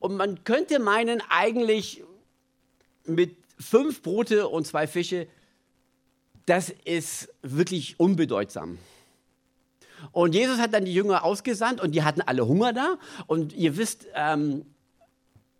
und 0.00 0.16
man 0.16 0.42
könnte 0.42 0.80
meinen, 0.80 1.22
eigentlich 1.28 2.02
mit 3.04 3.36
fünf 3.58 4.02
Brote 4.02 4.48
und 4.48 4.66
zwei 4.66 4.88
Fische, 4.88 5.28
das 6.46 6.70
ist 6.84 7.32
wirklich 7.42 8.00
unbedeutsam. 8.00 8.78
Und 10.10 10.34
Jesus 10.34 10.58
hat 10.58 10.74
dann 10.74 10.84
die 10.84 10.94
Jünger 10.94 11.24
ausgesandt 11.24 11.80
und 11.80 11.92
die 11.92 12.02
hatten 12.02 12.20
alle 12.20 12.46
Hunger 12.46 12.72
da. 12.72 12.98
Und 13.26 13.52
ihr 13.52 13.76
wisst, 13.76 14.06
ähm, 14.14 14.64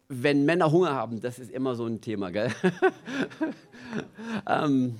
wenn 0.08 0.44
Männer 0.44 0.70
Hunger 0.70 0.92
haben, 0.92 1.20
das 1.20 1.38
ist 1.38 1.50
immer 1.50 1.74
so 1.74 1.86
ein 1.86 2.00
Thema, 2.00 2.30
gell? 2.30 2.50
ähm, 4.48 4.98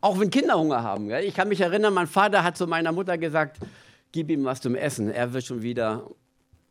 auch 0.00 0.18
wenn 0.18 0.30
Kinder 0.30 0.58
Hunger 0.58 0.82
haben. 0.82 1.08
Gell? 1.08 1.24
Ich 1.24 1.34
kann 1.34 1.48
mich 1.48 1.60
erinnern, 1.60 1.94
mein 1.94 2.06
Vater 2.06 2.44
hat 2.44 2.56
zu 2.56 2.66
meiner 2.66 2.92
Mutter 2.92 3.18
gesagt, 3.18 3.58
gib 4.12 4.30
ihm 4.30 4.44
was 4.44 4.60
zum 4.60 4.74
Essen. 4.74 5.10
Er 5.10 5.32
wird 5.32 5.44
schon 5.44 5.62
wieder 5.62 6.10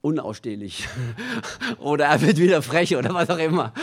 unausstehlich 0.01 0.87
oder 1.79 2.05
er 2.05 2.21
wird 2.21 2.37
wieder 2.37 2.61
frech 2.61 2.95
oder 2.95 3.13
was 3.13 3.29
auch 3.29 3.39
immer. 3.39 3.73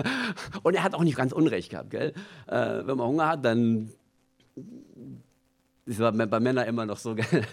Und 0.62 0.74
er 0.74 0.84
hat 0.84 0.94
auch 0.94 1.02
nicht 1.02 1.16
ganz 1.16 1.32
Unrecht 1.32 1.70
gehabt. 1.70 1.90
Gell? 1.90 2.12
Äh, 2.46 2.86
wenn 2.86 2.96
man 2.96 3.08
Hunger 3.08 3.28
hat, 3.28 3.44
dann 3.44 3.90
das 5.86 5.98
war 5.98 6.12
bei 6.12 6.40
Männern 6.40 6.66
immer 6.66 6.86
noch 6.86 6.96
so, 6.96 7.14
gell? 7.14 7.44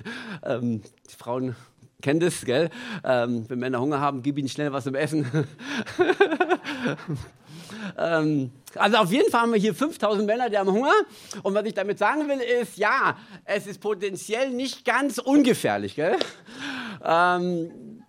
Ähm, 0.43 0.81
die 1.10 1.15
Frauen 1.17 1.55
kennen 2.01 2.20
das, 2.20 2.46
gell? 2.46 2.70
Ähm, 3.03 3.46
wenn 3.48 3.60
Männer 3.60 3.79
Hunger 3.79 4.00
haben, 4.00 4.24
gib 4.24 4.38
ihnen 4.38 4.50
schnell 4.50 4.72
was 4.74 4.84
zum 4.84 4.96
Essen. 4.96 5.25
ähm, 7.98 8.51
also 8.75 8.98
auf 8.98 9.12
jeden 9.12 9.29
Fall 9.31 9.41
haben 9.41 9.53
wir 9.53 9.60
hier 9.60 9.75
5000 9.75 10.25
Männer, 10.25 10.50
die 10.50 10.58
haben 10.58 10.72
Hunger. 10.72 10.93
Und 11.43 11.53
was 11.53 11.65
ich 11.65 11.74
damit 11.74 12.00
sagen 12.00 12.27
will, 12.27 12.39
ist, 12.39 12.77
ja, 12.77 13.17
es 13.46 13.67
ist 13.67 13.79
potenziell 13.79 14.51
nicht 14.51 14.86
ganz 14.86 15.17
ungefährlich, 15.17 15.96
gell? 15.96 16.17
Ähm, 17.03 18.03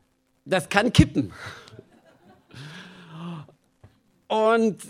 das 0.44 0.68
kann 0.68 0.92
kippen. 0.92 1.32
Und 4.28 4.84
äh, 4.84 4.88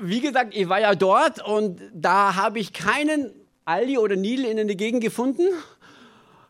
wie 0.00 0.20
gesagt, 0.20 0.54
ich 0.54 0.68
war 0.68 0.80
ja 0.80 0.94
dort 0.94 1.44
und 1.44 1.80
da 1.92 2.36
habe 2.36 2.60
ich 2.60 2.72
keinen 2.72 3.32
Aldi 3.64 3.98
oder 3.98 4.16
Lidl 4.16 4.44
in 4.44 4.56
der 4.56 4.76
Gegend 4.76 5.02
gefunden. 5.02 5.42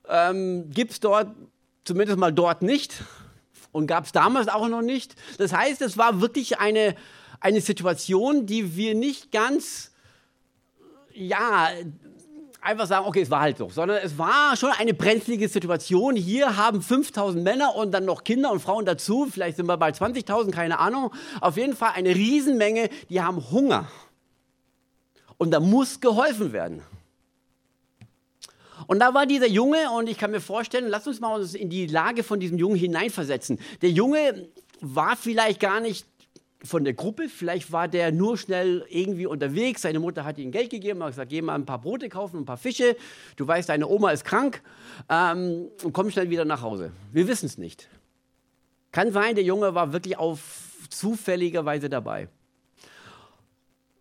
Ähm, 0.08 0.70
Gibt 0.70 0.92
es 0.92 1.00
dort, 1.00 1.28
zumindest 1.88 2.18
mal 2.18 2.32
dort 2.32 2.62
nicht. 2.62 3.02
Und 3.72 3.86
gab 3.86 4.04
es 4.04 4.12
damals 4.12 4.48
auch 4.48 4.68
noch 4.68 4.82
nicht. 4.82 5.14
Das 5.38 5.52
heißt, 5.52 5.82
es 5.82 5.98
war 5.98 6.20
wirklich 6.20 6.58
eine, 6.58 6.94
eine 7.40 7.60
Situation, 7.60 8.46
die 8.46 8.76
wir 8.76 8.94
nicht 8.94 9.32
ganz, 9.32 9.92
ja, 11.12 11.68
einfach 12.60 12.86
sagen, 12.86 13.06
okay, 13.06 13.22
es 13.22 13.30
war 13.30 13.40
halt 13.40 13.58
so, 13.58 13.68
sondern 13.68 13.98
es 14.02 14.16
war 14.18 14.56
schon 14.56 14.70
eine 14.78 14.94
brenzlige 14.94 15.48
Situation. 15.48 16.16
Hier 16.16 16.56
haben 16.56 16.82
5000 16.82 17.42
Männer 17.42 17.74
und 17.74 17.92
dann 17.92 18.04
noch 18.04 18.24
Kinder 18.24 18.50
und 18.50 18.60
Frauen 18.60 18.84
dazu, 18.84 19.28
vielleicht 19.30 19.56
sind 19.56 19.66
wir 19.66 19.76
bei 19.76 19.90
20.000, 19.90 20.50
keine 20.50 20.78
Ahnung. 20.78 21.12
Auf 21.40 21.56
jeden 21.56 21.76
Fall 21.76 21.92
eine 21.94 22.14
Riesenmenge, 22.14 22.88
die 23.10 23.20
haben 23.20 23.50
Hunger. 23.50 23.88
Und 25.36 25.52
da 25.52 25.60
muss 25.60 26.00
geholfen 26.00 26.52
werden. 26.52 26.82
Und 28.88 29.00
da 29.00 29.12
war 29.12 29.26
dieser 29.26 29.46
Junge, 29.46 29.90
und 29.94 30.08
ich 30.08 30.16
kann 30.16 30.30
mir 30.30 30.40
vorstellen, 30.40 30.88
lass 30.88 31.06
uns 31.06 31.20
mal 31.20 31.38
uns 31.38 31.54
in 31.54 31.68
die 31.68 31.86
Lage 31.86 32.24
von 32.24 32.40
diesem 32.40 32.56
Jungen 32.56 32.76
hineinversetzen. 32.76 33.60
Der 33.82 33.90
Junge 33.90 34.48
war 34.80 35.14
vielleicht 35.14 35.60
gar 35.60 35.78
nicht 35.80 36.06
von 36.64 36.84
der 36.84 36.94
Gruppe, 36.94 37.28
vielleicht 37.28 37.70
war 37.70 37.86
der 37.86 38.12
nur 38.12 38.38
schnell 38.38 38.86
irgendwie 38.88 39.26
unterwegs. 39.26 39.82
Seine 39.82 40.00
Mutter 40.00 40.24
hat 40.24 40.38
ihm 40.38 40.50
Geld 40.50 40.70
gegeben, 40.70 41.02
hat 41.02 41.10
gesagt, 41.10 41.28
geh 41.28 41.42
mal 41.42 41.54
ein 41.54 41.66
paar 41.66 41.82
Brote 41.82 42.08
kaufen, 42.08 42.38
ein 42.38 42.44
paar 42.46 42.56
Fische. 42.56 42.96
Du 43.36 43.46
weißt, 43.46 43.68
deine 43.68 43.86
Oma 43.86 44.10
ist 44.10 44.24
krank 44.24 44.62
ähm, 45.10 45.68
und 45.82 45.92
komm 45.92 46.10
schnell 46.10 46.30
wieder 46.30 46.46
nach 46.46 46.62
Hause. 46.62 46.90
Wir 47.12 47.28
wissen 47.28 47.44
es 47.44 47.58
nicht. 47.58 47.90
Kann 48.90 49.12
sein, 49.12 49.34
der 49.34 49.44
Junge 49.44 49.74
war 49.74 49.92
wirklich 49.92 50.16
auf 50.16 50.40
zufälligerweise 50.88 51.90
dabei. 51.90 52.28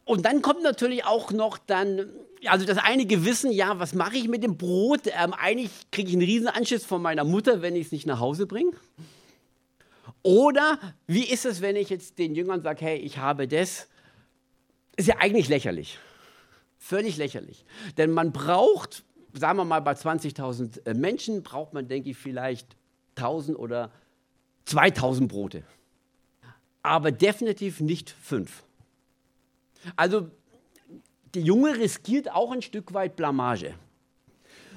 Und 0.07 0.25
dann 0.25 0.41
kommt 0.41 0.63
natürlich 0.63 1.05
auch 1.05 1.31
noch 1.31 1.57
dann 1.57 2.09
also 2.45 2.65
das 2.65 2.77
einige 2.77 3.25
wissen, 3.25 3.51
ja, 3.51 3.79
was 3.79 3.93
mache 3.93 4.17
ich 4.17 4.27
mit 4.27 4.43
dem 4.43 4.57
Brot? 4.57 5.01
Ähm, 5.07 5.33
eigentlich 5.33 5.71
kriege 5.91 6.09
ich 6.09 6.15
einen 6.15 6.23
Riesenanschiss 6.23 6.85
von 6.85 7.01
meiner 7.01 7.23
Mutter, 7.23 7.61
wenn 7.61 7.75
ich 7.75 7.87
es 7.87 7.91
nicht 7.91 8.05
nach 8.05 8.19
Hause 8.19 8.45
bringe. 8.45 8.71
Oder 10.23 10.79
wie 11.07 11.23
ist 11.23 11.45
es, 11.45 11.61
wenn 11.61 11.75
ich 11.75 11.89
jetzt 11.89 12.19
den 12.19 12.35
Jüngern 12.35 12.61
sage, 12.61 12.85
hey, 12.85 12.97
ich 12.97 13.17
habe 13.17 13.47
das? 13.47 13.87
Ist 14.95 15.07
ja 15.07 15.17
eigentlich 15.19 15.47
lächerlich. 15.47 15.99
Völlig 16.77 17.17
lächerlich. 17.17 17.65
Denn 17.97 18.11
man 18.11 18.31
braucht, 18.31 19.03
sagen 19.33 19.57
wir 19.57 19.65
mal, 19.65 19.81
bei 19.81 19.93
20.000 19.93 20.85
äh, 20.85 20.93
Menschen 20.93 21.43
braucht 21.43 21.73
man, 21.73 21.87
denke 21.87 22.11
ich, 22.11 22.17
vielleicht 22.17 22.75
1.000 23.15 23.55
oder 23.55 23.91
2.000 24.67 25.27
Brote. 25.27 25.63
Aber 26.83 27.11
definitiv 27.11 27.79
nicht 27.79 28.09
fünf. 28.09 28.63
Also 29.95 30.29
der 31.33 31.41
Junge 31.41 31.75
riskiert 31.77 32.31
auch 32.31 32.51
ein 32.51 32.61
Stück 32.61 32.93
weit 32.93 33.15
Blamage. 33.15 33.75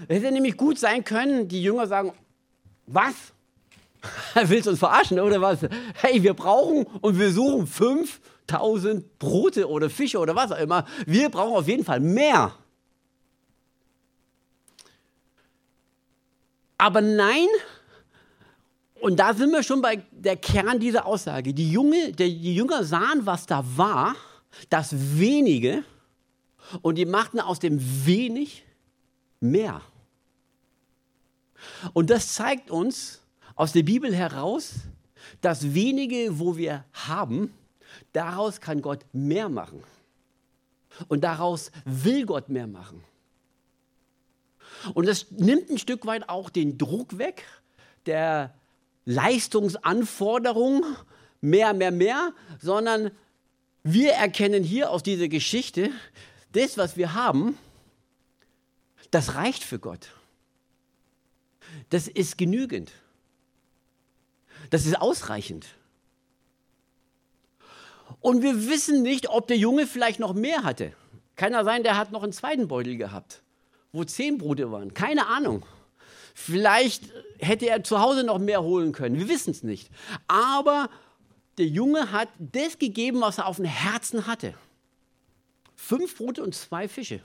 Es 0.08 0.22
hätte 0.22 0.32
nämlich 0.32 0.56
gut 0.56 0.78
sein 0.78 1.04
können, 1.04 1.48
die 1.48 1.62
Jünger 1.62 1.86
sagen, 1.86 2.12
was? 2.86 3.14
Willst 4.34 4.66
du 4.66 4.70
uns 4.70 4.78
verarschen 4.78 5.20
oder 5.20 5.40
was? 5.40 5.60
Hey, 5.94 6.22
wir 6.22 6.34
brauchen 6.34 6.86
und 7.00 7.18
wir 7.18 7.30
suchen 7.30 7.66
5000 7.66 9.18
Brote 9.18 9.68
oder 9.68 9.90
Fische 9.90 10.18
oder 10.18 10.34
was 10.34 10.52
auch 10.52 10.58
immer. 10.58 10.86
Wir 11.06 11.28
brauchen 11.28 11.56
auf 11.56 11.68
jeden 11.68 11.84
Fall 11.84 12.00
mehr. 12.00 12.54
Aber 16.78 17.02
nein, 17.02 17.48
und 19.00 19.18
da 19.18 19.34
sind 19.34 19.50
wir 19.50 19.62
schon 19.62 19.80
bei 19.80 20.02
der 20.10 20.36
Kern 20.36 20.78
dieser 20.78 21.06
Aussage. 21.06 21.54
Die, 21.54 21.70
Junge, 21.70 22.12
die 22.12 22.54
Jünger 22.54 22.84
sahen, 22.84 23.24
was 23.24 23.46
da 23.46 23.64
war, 23.76 24.14
das 24.68 25.18
wenige, 25.18 25.84
und 26.82 26.96
die 26.96 27.06
machten 27.06 27.40
aus 27.40 27.58
dem 27.58 27.80
wenig 28.06 28.64
mehr. 29.40 29.80
Und 31.92 32.10
das 32.10 32.34
zeigt 32.34 32.70
uns 32.70 33.20
aus 33.54 33.72
der 33.72 33.82
Bibel 33.82 34.14
heraus, 34.14 34.74
das 35.40 35.74
wenige, 35.74 36.38
wo 36.38 36.56
wir 36.56 36.84
haben, 36.92 37.52
daraus 38.12 38.60
kann 38.60 38.82
Gott 38.82 39.04
mehr 39.12 39.48
machen. 39.48 39.82
Und 41.08 41.22
daraus 41.22 41.70
will 41.84 42.26
Gott 42.26 42.48
mehr 42.48 42.66
machen. 42.66 43.02
Und 44.94 45.06
das 45.06 45.30
nimmt 45.30 45.70
ein 45.70 45.78
Stück 45.78 46.06
weit 46.06 46.28
auch 46.28 46.50
den 46.50 46.78
Druck 46.78 47.18
weg 47.18 47.44
der 48.06 48.54
Leistungsanforderung, 49.04 50.84
mehr, 51.40 51.74
mehr, 51.74 51.90
mehr, 51.90 52.32
sondern 52.60 53.10
wir 53.82 54.12
erkennen 54.12 54.62
hier 54.62 54.90
aus 54.90 55.02
dieser 55.02 55.28
Geschichte, 55.28 55.90
das, 56.52 56.76
was 56.76 56.96
wir 56.96 57.14
haben, 57.14 57.56
das 59.10 59.34
reicht 59.34 59.64
für 59.64 59.78
Gott. 59.78 60.08
Das 61.90 62.08
ist 62.08 62.38
genügend. 62.38 62.92
Das 64.70 64.86
ist 64.86 65.00
ausreichend. 65.00 65.66
Und 68.20 68.42
wir 68.42 68.68
wissen 68.68 69.02
nicht, 69.02 69.28
ob 69.28 69.46
der 69.48 69.56
Junge 69.56 69.86
vielleicht 69.86 70.20
noch 70.20 70.34
mehr 70.34 70.62
hatte. 70.62 70.92
Kann 71.36 71.52
ja 71.52 71.64
sein, 71.64 71.82
der 71.82 71.96
hat 71.96 72.12
noch 72.12 72.22
einen 72.22 72.32
zweiten 72.32 72.68
Beutel 72.68 72.96
gehabt, 72.96 73.42
wo 73.92 74.04
zehn 74.04 74.36
Brote 74.36 74.70
waren. 74.70 74.92
Keine 74.92 75.26
Ahnung. 75.26 75.64
Vielleicht 76.34 77.04
hätte 77.38 77.68
er 77.68 77.82
zu 77.82 78.00
Hause 78.00 78.24
noch 78.24 78.38
mehr 78.38 78.62
holen 78.62 78.92
können. 78.92 79.18
Wir 79.18 79.28
wissen 79.28 79.50
es 79.50 79.62
nicht. 79.62 79.90
Aber 80.28 80.90
der 81.60 81.68
Junge 81.68 82.10
hat 82.10 82.30
das 82.38 82.78
gegeben, 82.78 83.20
was 83.20 83.36
er 83.36 83.46
auf 83.46 83.56
dem 83.56 83.66
Herzen 83.66 84.26
hatte. 84.26 84.54
Fünf 85.76 86.16
Brote 86.16 86.42
und 86.42 86.54
zwei 86.54 86.88
Fische. 86.88 87.20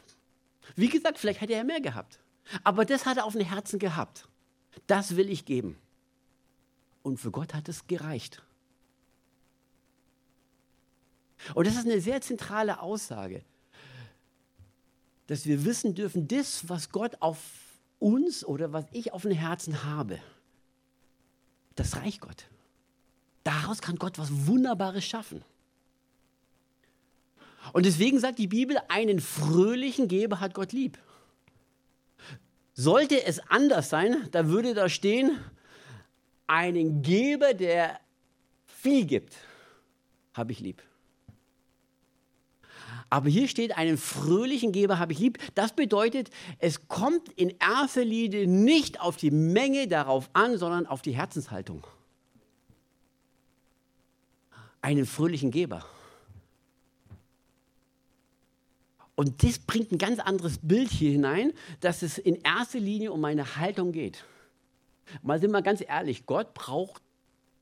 Wie 0.75 0.89
gesagt, 0.89 1.17
vielleicht 1.17 1.39
hätte 1.39 1.53
er 1.53 1.63
mehr 1.63 1.79
gehabt. 1.79 2.19
Aber 2.65 2.83
das 2.83 3.05
hat 3.05 3.15
er 3.15 3.23
auf 3.23 3.31
dem 3.31 3.45
Herzen 3.45 3.79
gehabt. 3.79 4.27
Das 4.87 5.15
will 5.15 5.29
ich 5.29 5.45
geben. 5.45 5.77
Und 7.01 7.17
für 7.17 7.31
Gott 7.31 7.53
hat 7.53 7.69
es 7.69 7.87
gereicht. 7.87 8.43
Und 11.53 11.65
das 11.65 11.75
ist 11.75 11.85
eine 11.85 12.01
sehr 12.01 12.19
zentrale 12.19 12.81
Aussage, 12.81 13.41
dass 15.27 15.45
wir 15.45 15.63
wissen 15.63 15.95
dürfen, 15.95 16.27
das, 16.27 16.67
was 16.67 16.89
Gott 16.89 17.21
auf 17.21 17.39
uns 17.99 18.43
oder 18.43 18.73
was 18.73 18.85
ich 18.91 19.13
auf 19.13 19.21
dem 19.21 19.31
Herzen 19.31 19.85
habe, 19.85 20.19
das 21.75 21.95
reicht 21.95 22.19
Gott. 22.19 22.47
Daraus 23.45 23.79
kann 23.79 23.97
Gott 23.97 24.17
was 24.17 24.47
Wunderbares 24.47 25.05
schaffen. 25.05 25.43
Und 27.73 27.85
deswegen 27.85 28.19
sagt 28.19 28.39
die 28.39 28.47
Bibel, 28.47 28.77
einen 28.89 29.19
fröhlichen 29.19 30.07
Geber 30.07 30.39
hat 30.39 30.55
Gott 30.55 30.71
lieb. 30.71 30.97
Sollte 32.73 33.23
es 33.23 33.39
anders 33.49 33.89
sein, 33.89 34.27
da 34.31 34.47
würde 34.47 34.73
da 34.73 34.89
stehen, 34.89 35.37
einen 36.47 37.03
Geber, 37.03 37.53
der 37.53 37.99
viel 38.65 39.05
gibt, 39.05 39.35
habe 40.33 40.51
ich 40.51 40.59
lieb. 40.59 40.81
Aber 43.11 43.29
hier 43.29 43.47
steht, 43.47 43.77
einen 43.77 43.97
fröhlichen 43.97 44.71
Geber 44.71 44.97
habe 44.97 45.13
ich 45.13 45.19
lieb. 45.19 45.37
Das 45.53 45.73
bedeutet, 45.73 46.31
es 46.57 46.87
kommt 46.87 47.29
in 47.33 47.53
erster 47.59 48.03
Linie 48.03 48.47
nicht 48.47 48.99
auf 48.99 49.17
die 49.17 49.31
Menge 49.31 49.87
darauf 49.87 50.31
an, 50.33 50.57
sondern 50.57 50.87
auf 50.87 51.03
die 51.03 51.15
Herzenshaltung. 51.15 51.85
Einen 54.85 55.07
fröhlichen 55.07 55.49
Geber. 55.49 55.83
Und 59.15 59.41
das 59.43 59.57
bringt 59.57 59.91
ein 59.91 59.97
ganz 59.97 60.19
anderes 60.19 60.59
Bild 60.61 60.91
hier 60.91 61.09
hinein, 61.09 61.53
dass 61.79 62.03
es 62.03 62.19
in 62.19 62.35
erster 62.35 62.79
Linie 62.79 63.11
um 63.11 63.19
meine 63.19 63.55
Haltung 63.55 63.91
geht. 63.91 64.25
Mal 65.23 65.39
sind 65.39 65.49
wir 65.49 65.63
ganz 65.63 65.81
ehrlich, 65.81 66.27
Gott 66.27 66.53
braucht 66.53 67.01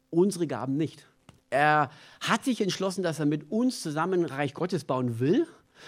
unsere 0.10 0.48
Gaben 0.48 0.76
nicht. 0.76 1.08
Er 1.50 1.92
hat 2.20 2.44
sich 2.44 2.60
entschlossen, 2.60 3.04
dass 3.04 3.20
er 3.20 3.26
mit 3.26 3.50
uns 3.50 3.82
zusammen 3.82 4.26
ein 4.26 4.30
Reich 4.30 4.54
Gottes 4.54 4.84
bauen 4.84 5.22
will, 5.22 5.48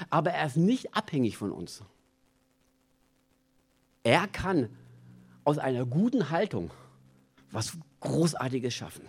aber 0.09 0.31
er 0.31 0.45
ist 0.45 0.55
nicht 0.55 0.95
abhängig 0.95 1.35
von 1.35 1.51
uns. 1.51 1.83
Er 4.03 4.25
kann 4.29 4.69
aus 5.43 5.57
einer 5.57 5.85
guten 5.85 6.29
Haltung 6.29 6.71
was 7.51 7.73
Großartiges 7.99 8.73
schaffen. 8.73 9.03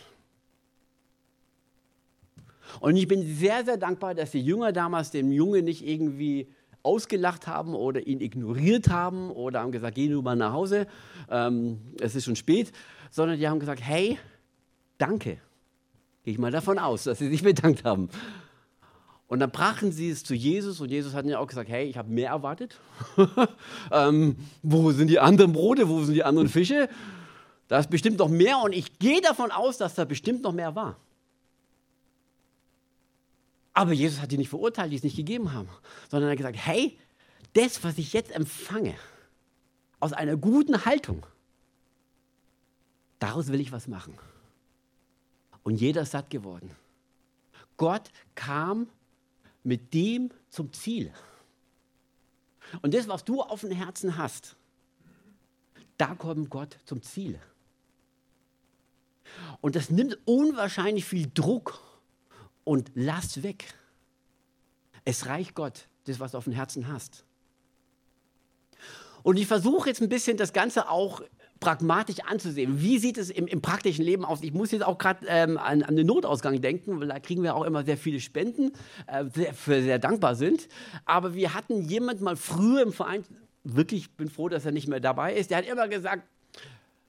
Und 2.81 2.97
ich 2.97 3.09
bin 3.09 3.23
sehr, 3.37 3.65
sehr 3.65 3.77
dankbar, 3.77 4.15
dass 4.15 4.31
die 4.31 4.41
Jünger 4.41 4.73
damals 4.73 5.11
dem 5.11 5.33
Jungen 5.33 5.65
nicht 5.65 5.87
irgendwie 5.87 6.49
ausgelacht 6.83 7.47
haben 7.47 7.75
oder 7.75 8.07
ihn 8.07 8.21
ignoriert 8.21 8.89
haben 8.89 9.31
oder 9.31 9.61
haben 9.61 9.73
gesagt, 9.73 9.97
geh 9.97 10.09
nur 10.09 10.23
mal 10.23 10.37
nach 10.37 10.53
Hause, 10.53 10.87
ähm, 11.31 11.81
es 12.01 12.15
ist 12.15 12.25
schon 12.25 12.37
spät, 12.37 12.73
sondern 13.11 13.39
die 13.39 13.49
haben 13.49 13.59
gesagt, 13.59 13.83
hey, 13.83 14.19
danke. 14.99 15.39
Gehe 16.23 16.33
ich 16.33 16.39
mal 16.39 16.53
davon 16.53 16.79
aus, 16.79 17.05
dass 17.05 17.19
sie 17.19 17.29
sich 17.29 17.43
bedankt 17.43 17.85
haben. 17.85 18.09
Und 19.29 19.41
dann 19.41 19.51
brachen 19.51 19.91
sie 19.91 20.11
es 20.11 20.23
zu 20.23 20.35
Jesus 20.35 20.81
und 20.81 20.91
Jesus 20.91 21.13
hat 21.15 21.27
ja 21.27 21.41
auch 21.41 21.49
gesagt, 21.49 21.69
hey, 21.69 21.89
ich 21.89 21.97
habe 21.97 22.09
mehr 22.09 22.31
erwartet. 22.31 22.79
ähm, 23.93 24.37
wo 24.63 24.93
sind 24.93 25.09
die 25.09 25.19
anderen 25.19 25.53
Brote, 25.53 25.89
wo 25.89 26.03
sind 26.05 26.15
die 26.15 26.23
anderen 26.23 26.49
Fische? 26.49 26.89
Da 27.67 27.81
ist 27.81 27.91
bestimmt 27.91 28.19
noch 28.19 28.29
mehr 28.29 28.59
und 28.63 28.73
ich 28.73 29.01
gehe 29.01 29.21
davon 29.21 29.51
aus, 29.51 29.79
dass 29.79 29.97
da 29.97 30.05
bestimmt 30.05 30.43
noch 30.43 30.53
mehr 30.53 30.77
war. 30.77 30.97
Aber 33.77 33.93
Jesus 33.93 34.23
hat 34.23 34.33
die 34.33 34.39
nicht 34.39 34.49
verurteilt, 34.49 34.91
die 34.91 34.97
es 34.97 35.03
nicht 35.03 35.17
gegeben 35.17 35.53
haben, 35.53 35.69
sondern 36.11 36.31
er 36.31 36.33
hat 36.33 36.39
gesagt, 36.39 36.57
hey, 36.57 36.99
das, 37.53 37.85
was 37.85 37.99
ich 37.99 38.15
jetzt 38.15 38.31
empfange, 38.31 38.95
aus 40.01 40.15
einer 40.15 40.39
guten 40.39 40.87
Haltung, 40.87 41.27
daraus 43.19 43.49
will 43.49 43.61
ich 43.61 43.73
was 43.73 43.87
machen. 43.87 44.17
Und 45.63 45.77
jeder 45.77 46.03
ist 46.03 46.13
satt 46.13 46.31
geworden. 46.31 46.75
Gott 47.77 48.11
kam 48.35 48.89
mit 49.63 49.93
dem 49.93 50.31
zum 50.49 50.73
Ziel. 50.73 51.13
Und 52.81 52.95
das, 52.95 53.09
was 53.09 53.25
du 53.25 53.43
auf 53.43 53.61
dem 53.61 53.73
Herzen 53.73 54.17
hast, 54.17 54.57
da 55.99 56.15
kommt 56.15 56.49
Gott 56.49 56.79
zum 56.87 57.03
Ziel. 57.03 57.39
Und 59.61 59.77
das 59.77 59.91
nimmt 59.91 60.17
unwahrscheinlich 60.25 61.05
viel 61.05 61.31
Druck 61.35 61.83
und 62.67 62.91
lass 62.95 63.45
weg. 63.45 63.73
Es 65.05 65.27
reicht 65.27 65.55
Gott, 65.55 65.89
das, 66.05 66.19
was 66.19 66.33
du 66.33 66.39
auf 66.39 66.45
dem 66.45 66.53
Herzen 66.53 66.89
hast. 66.89 67.25
Und 69.23 69.39
ich 69.39 69.47
versuche 69.47 69.89
jetzt 69.89 70.03
ein 70.03 70.09
bisschen 70.09 70.37
das 70.37 70.53
Ganze 70.53 70.91
auch 70.91 71.23
pragmatisch 71.61 72.19
anzusehen. 72.27 72.81
Wie 72.81 72.99
sieht 72.99 73.19
es 73.19 73.31
im, 73.31 73.47
im 73.47 73.63
praktischen 73.63 74.05
Leben 74.05 74.25
aus? 74.25 74.43
Ich 74.43 74.53
muss 74.53 74.73
jetzt 74.73 74.85
auch 74.85 74.99
gerade 74.99 75.27
ähm, 75.29 75.59
an, 75.59 75.85
an, 75.85 75.95
den 75.95 76.09
Notausgang 76.09 76.61
denken, 76.61 77.01
weil 77.01 77.09
da 77.09 77.21
kriegen 77.21 77.43
wir 77.45 77.55
auch 77.55 77.65
immer 77.65 77.85
sehr 77.85 77.97
viele 77.97 78.21
Spenden, 78.21 78.73
äh, 79.07 79.25
sehr, 79.33 79.55
für 79.55 79.81
sehr 79.81 80.01
dankbar 80.01 80.35
sind. 80.35 80.69
Aber 81.05 81.35
wir 81.35 81.55
hatten 81.55 81.83
jemand 81.83 82.21
mal 82.21 82.37
früher 82.37 82.83
im 82.83 82.93
Verein, 82.93 83.25
wirklich 83.63 84.11
bin 84.17 84.29
froh, 84.29 84.49
dass 84.49 84.67
er 84.67 84.73
nicht 84.73 84.89
mehr 84.89 85.01
dabei 85.01 85.35
ist, 85.35 85.51
der 85.51 85.59
hat 85.59 85.67
immer 85.67 85.89
gesagt, 85.89 86.25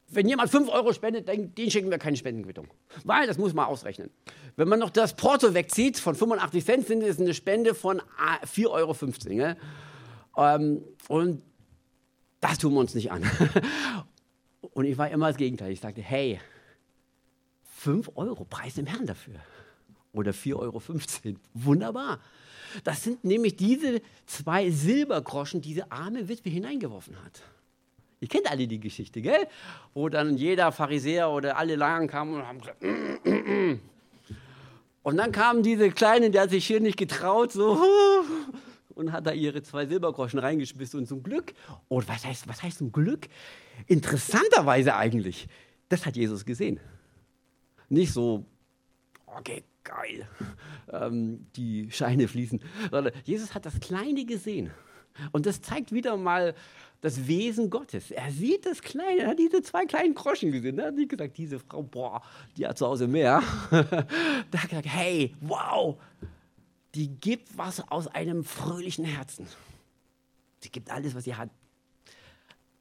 wenn 0.10 0.28
jemand 0.28 0.50
5 0.50 0.70
Euro 0.70 0.94
spendet, 0.94 1.28
den, 1.28 1.54
den 1.54 1.70
schicken 1.70 1.92
wir 1.92 1.98
keine 1.98 2.16
Spendenquittung. 2.16 2.68
Weil, 3.04 3.28
das 3.28 3.38
muss 3.38 3.54
man 3.54 3.66
ausrechnen. 3.66 4.10
Wenn 4.56 4.70
man 4.70 4.80
noch 4.80 4.90
das 4.90 5.16
Porto 5.16 5.54
wegzieht 5.54 6.00
von 6.00 6.16
85 6.16 6.66
Cent, 6.66 6.88
sind 6.88 7.04
es 7.04 7.20
eine 7.20 7.34
Spende 7.34 7.76
von 7.76 8.02
4,15 8.44 8.70
Euro. 8.70 8.96
Ne? 9.30 9.58
Ähm, 10.38 10.84
und 11.10 11.42
das 12.40 12.58
tun 12.58 12.74
wir 12.74 12.80
uns 12.80 12.96
nicht 12.96 13.12
an. 13.12 13.24
Und 14.74 14.86
ich 14.86 14.98
war 14.98 15.10
immer 15.10 15.28
das 15.28 15.38
Gegenteil. 15.38 15.72
Ich 15.72 15.80
sagte, 15.80 16.02
hey, 16.02 16.40
5 17.78 18.12
Euro, 18.16 18.46
Preis 18.46 18.78
im 18.78 18.86
Herrn 18.86 19.06
dafür. 19.06 19.36
Oder 20.14 20.32
4,15 20.32 20.56
Euro. 20.56 20.82
Wunderbar. 21.54 22.20
Das 22.84 23.04
sind 23.04 23.24
nämlich 23.24 23.56
diese 23.56 24.02
zwei 24.26 24.70
Silbergroschen, 24.70 25.62
die 25.62 25.70
diese 25.70 25.92
arme 25.92 26.28
Witwe 26.28 26.50
hineingeworfen 26.50 27.16
hat. 27.24 27.42
Ihr 28.20 28.28
kennt 28.28 28.50
alle 28.50 28.68
die 28.68 28.80
Geschichte, 28.80 29.22
gell? 29.22 29.48
Wo 29.94 30.10
dann 30.10 30.38
jeder 30.38 30.72
Pharisäer 30.72 31.30
oder 31.30 31.58
alle 31.58 31.76
Lagen 31.76 32.08
kamen 32.08 32.36
und 32.36 32.48
haben 32.48 32.60
gesagt, 32.60 32.82
mm, 32.82 33.30
mm, 33.30 33.72
mm. 33.74 33.80
und 35.04 35.18
dann 35.18 35.32
kamen 35.32 35.62
diese 35.62 35.92
Kleinen, 35.92 36.32
der 36.32 36.44
hat 36.44 36.50
sich 36.50 36.66
hier 36.66 36.80
nicht 36.80 36.98
getraut, 36.98 37.52
so, 37.52 37.80
und 38.96 39.12
hat 39.12 39.28
da 39.28 39.32
ihre 39.32 39.62
zwei 39.62 39.86
Silbergroschen 39.86 40.40
reingeschmissen 40.40 41.00
und 41.00 41.06
zum 41.06 41.22
Glück, 41.22 41.54
oh, 41.90 42.02
was 42.08 42.26
heißt, 42.26 42.48
was 42.48 42.64
heißt 42.64 42.80
zum 42.80 42.92
Glück? 42.92 43.28
Interessanterweise 43.86 44.96
eigentlich, 44.96 45.48
das 45.90 46.06
hat 46.06 46.16
Jesus 46.16 46.44
gesehen. 46.44 46.80
Nicht 47.90 48.12
so, 48.12 48.46
okay, 49.28 49.64
geil, 49.84 50.28
ähm, 50.92 51.46
die 51.56 51.92
Scheine 51.92 52.28
fließen, 52.28 52.60
sondern 52.90 53.14
Jesus 53.24 53.54
hat 53.54 53.68
das 53.68 53.80
Kleine 53.80 54.26
gesehen. 54.26 54.72
Und 55.32 55.46
das 55.46 55.62
zeigt 55.62 55.92
wieder 55.92 56.18
mal 56.18 56.54
das 57.02 57.28
Wesen 57.28 57.70
Gottes. 57.70 58.12
Er 58.12 58.32
sieht 58.32 58.66
das 58.66 58.82
Kleine, 58.82 59.22
er 59.22 59.28
hat 59.30 59.40
diese 59.40 59.62
zwei 59.62 59.86
kleinen 59.86 60.16
Groschen 60.16 60.52
gesehen. 60.52 60.80
Er 60.80 60.88
hat 60.88 60.96
nicht 60.96 61.10
gesagt, 61.10 61.38
diese 61.38 61.60
Frau, 61.60 61.84
boah, 61.84 62.22
die 62.58 62.66
hat 62.66 62.78
zu 62.78 62.88
Hause 62.88 63.08
mehr. 63.08 63.42
da 63.72 64.64
hat 64.64 64.70
gesagt, 64.70 64.88
hey, 64.88 65.36
wow, 65.42 65.98
die 66.96 67.10
gibt 67.10 67.58
was 67.58 67.88
aus 67.92 68.08
einem 68.08 68.44
fröhlichen 68.44 69.06
Herzen. 69.06 69.48
Sie 70.60 70.70
gibt 70.70 70.90
alles, 70.90 71.14
was 71.16 71.26
sie 71.26 71.36
hat. 71.36 71.50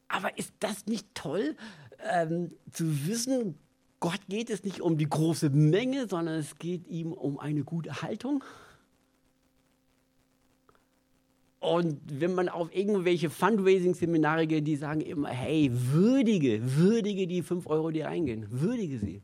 Aber 0.08 0.38
ist 0.38 0.52
das 0.60 0.86
nicht 0.86 1.06
toll, 1.14 1.56
ähm, 2.10 2.52
zu 2.72 3.06
wissen, 3.06 3.58
Gott 4.00 4.20
geht 4.28 4.50
es 4.50 4.64
nicht 4.64 4.80
um 4.80 4.98
die 4.98 5.08
große 5.08 5.50
Menge, 5.50 6.06
sondern 6.08 6.36
es 6.36 6.58
geht 6.58 6.86
ihm 6.86 7.12
um 7.12 7.38
eine 7.38 7.64
gute 7.64 8.02
Haltung? 8.02 8.42
Und 11.66 12.00
wenn 12.20 12.32
man 12.32 12.48
auf 12.48 12.72
irgendwelche 12.72 13.28
Fundraising-Seminare 13.28 14.46
geht, 14.46 14.68
die 14.68 14.76
sagen 14.76 15.00
immer, 15.00 15.30
hey, 15.30 15.68
würdige, 15.72 16.60
würdige 16.62 17.26
die 17.26 17.42
5 17.42 17.66
Euro, 17.66 17.90
die 17.90 18.02
reingehen. 18.02 18.46
Würdige 18.50 19.00
sie. 19.00 19.20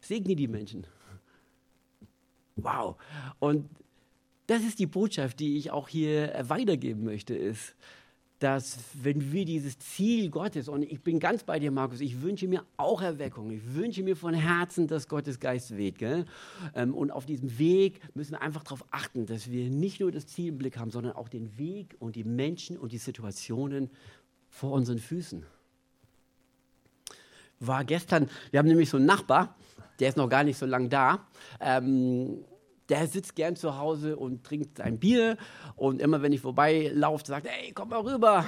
Segne 0.00 0.34
die 0.34 0.48
Menschen. 0.48 0.86
Wow. 2.56 2.96
Und 3.38 3.68
das 4.46 4.62
ist 4.62 4.78
die 4.78 4.86
Botschaft, 4.86 5.40
die 5.40 5.58
ich 5.58 5.70
auch 5.70 5.88
hier 5.90 6.32
weitergeben 6.48 7.04
möchte, 7.04 7.34
ist, 7.34 7.74
dass 8.42 8.78
wenn 8.94 9.32
wir 9.32 9.44
dieses 9.44 9.78
Ziel 9.78 10.28
Gottes, 10.28 10.68
und 10.68 10.82
ich 10.82 11.00
bin 11.02 11.20
ganz 11.20 11.44
bei 11.44 11.60
dir, 11.60 11.70
Markus, 11.70 12.00
ich 12.00 12.22
wünsche 12.22 12.48
mir 12.48 12.64
auch 12.76 13.00
Erweckung, 13.00 13.50
ich 13.52 13.74
wünsche 13.74 14.02
mir 14.02 14.16
von 14.16 14.34
Herzen, 14.34 14.88
dass 14.88 15.06
Gottes 15.06 15.38
Geist 15.38 15.76
weht. 15.76 15.98
Gell? 15.98 16.24
Ähm, 16.74 16.92
und 16.92 17.12
auf 17.12 17.24
diesem 17.24 17.58
Weg 17.58 18.00
müssen 18.14 18.32
wir 18.32 18.42
einfach 18.42 18.64
darauf 18.64 18.84
achten, 18.90 19.26
dass 19.26 19.50
wir 19.50 19.70
nicht 19.70 20.00
nur 20.00 20.10
das 20.10 20.26
Ziel 20.26 20.48
im 20.48 20.58
Blick 20.58 20.76
haben, 20.76 20.90
sondern 20.90 21.12
auch 21.12 21.28
den 21.28 21.56
Weg 21.56 21.94
und 22.00 22.16
die 22.16 22.24
Menschen 22.24 22.76
und 22.76 22.90
die 22.90 22.98
Situationen 22.98 23.90
vor 24.48 24.72
unseren 24.72 24.98
Füßen. 24.98 25.46
War 27.60 27.84
gestern, 27.84 28.28
wir 28.50 28.58
haben 28.58 28.66
nämlich 28.66 28.90
so 28.90 28.96
einen 28.96 29.06
Nachbar, 29.06 29.54
der 30.00 30.08
ist 30.08 30.16
noch 30.16 30.28
gar 30.28 30.42
nicht 30.42 30.58
so 30.58 30.66
lange 30.66 30.88
da. 30.88 31.28
Ähm, 31.60 32.44
der 32.92 33.06
sitzt 33.06 33.34
gern 33.34 33.56
zu 33.56 33.78
Hause 33.78 34.16
und 34.18 34.44
trinkt 34.44 34.76
sein 34.76 34.98
Bier 34.98 35.38
und 35.76 36.02
immer 36.02 36.20
wenn 36.20 36.30
ich 36.30 36.42
vorbeilaufe, 36.42 37.24
sagt, 37.26 37.46
ey, 37.46 37.72
komm 37.72 37.88
mal 37.88 38.00
rüber, 38.00 38.44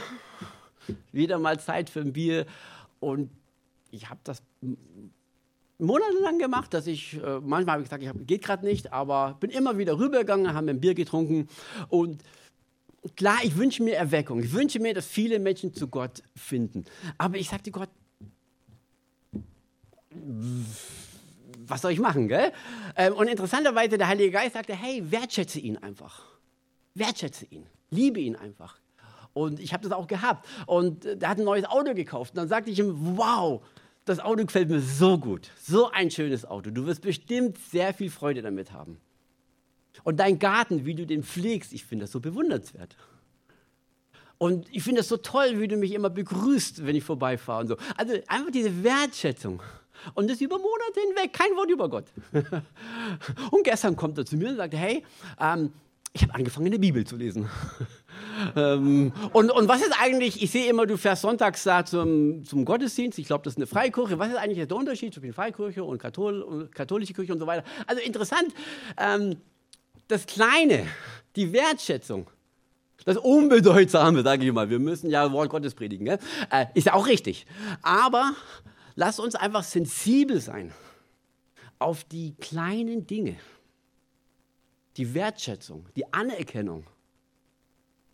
wieder 1.13 1.39
mal 1.39 1.59
Zeit 1.59 1.89
für 1.89 2.01
ein 2.01 2.13
Bier 2.13 2.45
und 3.01 3.31
ich 3.91 4.11
habe 4.11 4.21
das 4.23 4.43
monatelang 5.79 6.39
gemacht, 6.39 6.75
dass 6.75 6.87
ich, 6.87 7.15
äh, 7.23 7.41
manchmal 7.41 7.77
habe 7.77 7.83
ich 7.85 7.89
gesagt, 7.89 8.03
ich 8.03 8.09
hab, 8.11 8.27
geht 8.27 8.45
gerade 8.45 8.67
nicht, 8.67 8.93
aber 8.93 9.39
bin 9.41 9.49
immer 9.49 9.79
wieder 9.79 9.99
rübergegangen, 9.99 10.53
haben 10.53 10.69
ein 10.69 10.81
Bier 10.81 10.95
getrunken 10.95 11.49
und 11.89 12.23
klar, 13.17 13.39
ich 13.45 13.57
wünsche 13.57 13.83
mir 13.83 13.97
Erweckung. 13.97 14.41
Ich 14.41 14.53
wünsche 14.53 14.79
mir, 14.79 14.93
dass 14.93 15.07
viele 15.07 15.39
Menschen 15.39 15.73
zu 15.73 15.89
Gott 15.89 16.23
finden. 16.37 16.85
Aber 17.17 17.39
ich 17.39 17.49
sagte 17.49 17.71
Gott, 17.71 17.89
was 21.67 21.83
soll 21.83 21.93
ich 21.93 22.01
machen, 22.01 22.29
gell? 22.29 22.53
Ähm, 22.97 23.15
und 23.15 23.29
interessanterweise, 23.29 23.99
der 23.99 24.09
Heilige 24.09 24.31
Geist 24.31 24.55
sagte, 24.55 24.75
hey, 24.75 25.11
wertschätze 25.11 25.59
ihn 25.61 25.77
einfach. 25.79 26.25
Wertschätze 26.95 27.47
ihn. 27.47 27.67
Liebe 27.91 28.21
ihn 28.21 28.37
einfach. 28.37 28.79
Und 29.33 29.59
ich 29.61 29.73
habe 29.73 29.83
das 29.83 29.93
auch 29.93 30.07
gehabt. 30.07 30.47
Und 30.67 31.05
äh, 31.05 31.17
der 31.17 31.29
hat 31.29 31.39
ein 31.39 31.45
neues 31.45 31.65
Auto 31.65 31.95
gekauft. 31.95 32.33
Und 32.33 32.39
dann 32.39 32.49
sagte 32.49 32.71
ich 32.71 32.79
ihm, 32.79 33.17
wow, 33.17 33.63
das 34.05 34.21
Auto 34.21 34.45
gefällt 34.45 34.69
mir 34.69 34.81
so 34.81 35.19
gut. 35.19 35.51
So 35.61 35.91
ein 35.91 36.11
schönes 36.11 36.45
Auto. 36.45 36.71
Du 36.71 36.87
wirst 36.87 37.03
bestimmt 37.03 37.59
sehr 37.59 37.93
viel 37.95 38.11
Freude 38.11 38.43
damit 38.43 38.73
haben. 38.73 39.01
Und 40.03 40.19
dein 40.19 40.39
Garten, 40.39 40.85
wie 40.87 40.95
du 40.95 41.07
den 41.07 41.23
pflegst, 41.23 41.73
ich 41.73 41.85
finde 41.85 42.05
das 42.05 42.13
so 42.13 42.21
bewundernswert. 42.21 42.97
Und 44.39 44.67
ich 44.73 44.83
finde 44.83 45.01
das 45.01 45.09
so 45.09 45.17
toll, 45.17 45.61
wie 45.61 45.69
du 45.69 45.77
mich 45.77 45.93
immer 45.93 46.11
begrüßt, 46.11 46.85
wenn 46.85 46.97
ich 46.97 47.05
vorbeifahre 47.05 47.61
und 47.61 47.69
so. 47.69 47.77
Also 47.97 48.15
einfach 48.27 48.51
diese 48.51 48.83
Wertschätzung. 48.83 49.63
Und 50.13 50.31
das 50.31 50.41
über 50.41 50.59
Monate 50.59 51.01
hinweg, 51.01 51.33
kein 51.33 51.57
Wort 51.57 51.71
über 51.71 51.89
Gott. 51.89 52.05
Und 53.51 53.65
gestern 53.65 53.97
kommt 53.97 54.19
er 54.19 54.27
zu 54.27 54.37
mir 54.37 54.51
und 54.51 54.57
sagt, 54.57 54.75
hey, 54.75 55.03
ähm, 55.41 55.73
ich 56.13 56.23
habe 56.23 56.35
angefangen, 56.35 56.67
eine 56.67 56.79
Bibel 56.79 57.05
zu 57.05 57.17
lesen. 57.17 57.51
ähm, 58.57 59.13
und, 59.33 59.51
und 59.51 59.69
was 59.69 59.81
ist 59.81 59.93
eigentlich, 60.01 60.41
ich 60.43 60.51
sehe 60.53 60.71
immer, 60.71 60.87
du 60.87 60.97
fährst 60.97 61.23
sonntags 61.23 61.65
da 61.65 61.85
zum, 61.85 62.45
zum 62.45 62.65
Gottesdienst, 62.65 63.19
ich 63.19 63.27
glaube, 63.27 63.43
das 63.43 63.55
ist 63.55 63.59
eine 63.59 63.67
Freikirche. 63.67 64.17
Was 64.17 64.29
ist 64.29 64.37
eigentlich 64.37 64.65
der 64.67 64.77
Unterschied 64.77 65.13
zwischen 65.13 65.33
Freikirche 65.33 65.83
und, 65.83 65.99
Kathol 65.99 66.41
und 66.43 66.73
katholische 66.73 67.15
Kirche 67.15 67.33
und 67.33 67.41
so 67.41 67.49
weiter? 67.49 67.65
Also 67.89 68.01
interessant, 68.01 68.55
ähm, 68.97 69.37
das 70.07 70.27
Kleine, 70.27 70.87
die 71.35 71.53
Wertschätzung, 71.53 72.29
das 73.05 73.17
Unbedeutsame, 73.17 74.23
sage 74.23 74.47
ich 74.47 74.53
mal, 74.53 74.71
wir 74.71 74.79
müssen 74.79 75.11
ja 75.11 75.33
Wort 75.33 75.51
Gottes 75.51 75.75
predigen, 75.75 76.07
äh, 76.07 76.19
ist 76.75 76.87
ja 76.87 76.95
auch 76.95 77.09
richtig. 77.09 77.45
Aber 77.83 78.35
lass 78.95 79.19
uns 79.19 79.35
einfach 79.35 79.65
sensibel 79.65 80.41
sein 80.41 80.73
auf 81.79 82.05
die 82.05 82.35
kleinen 82.37 83.07
Dinge 83.07 83.37
die 84.97 85.15
Wertschätzung, 85.15 85.87
die 85.97 86.13
Anerkennung. 86.13 86.85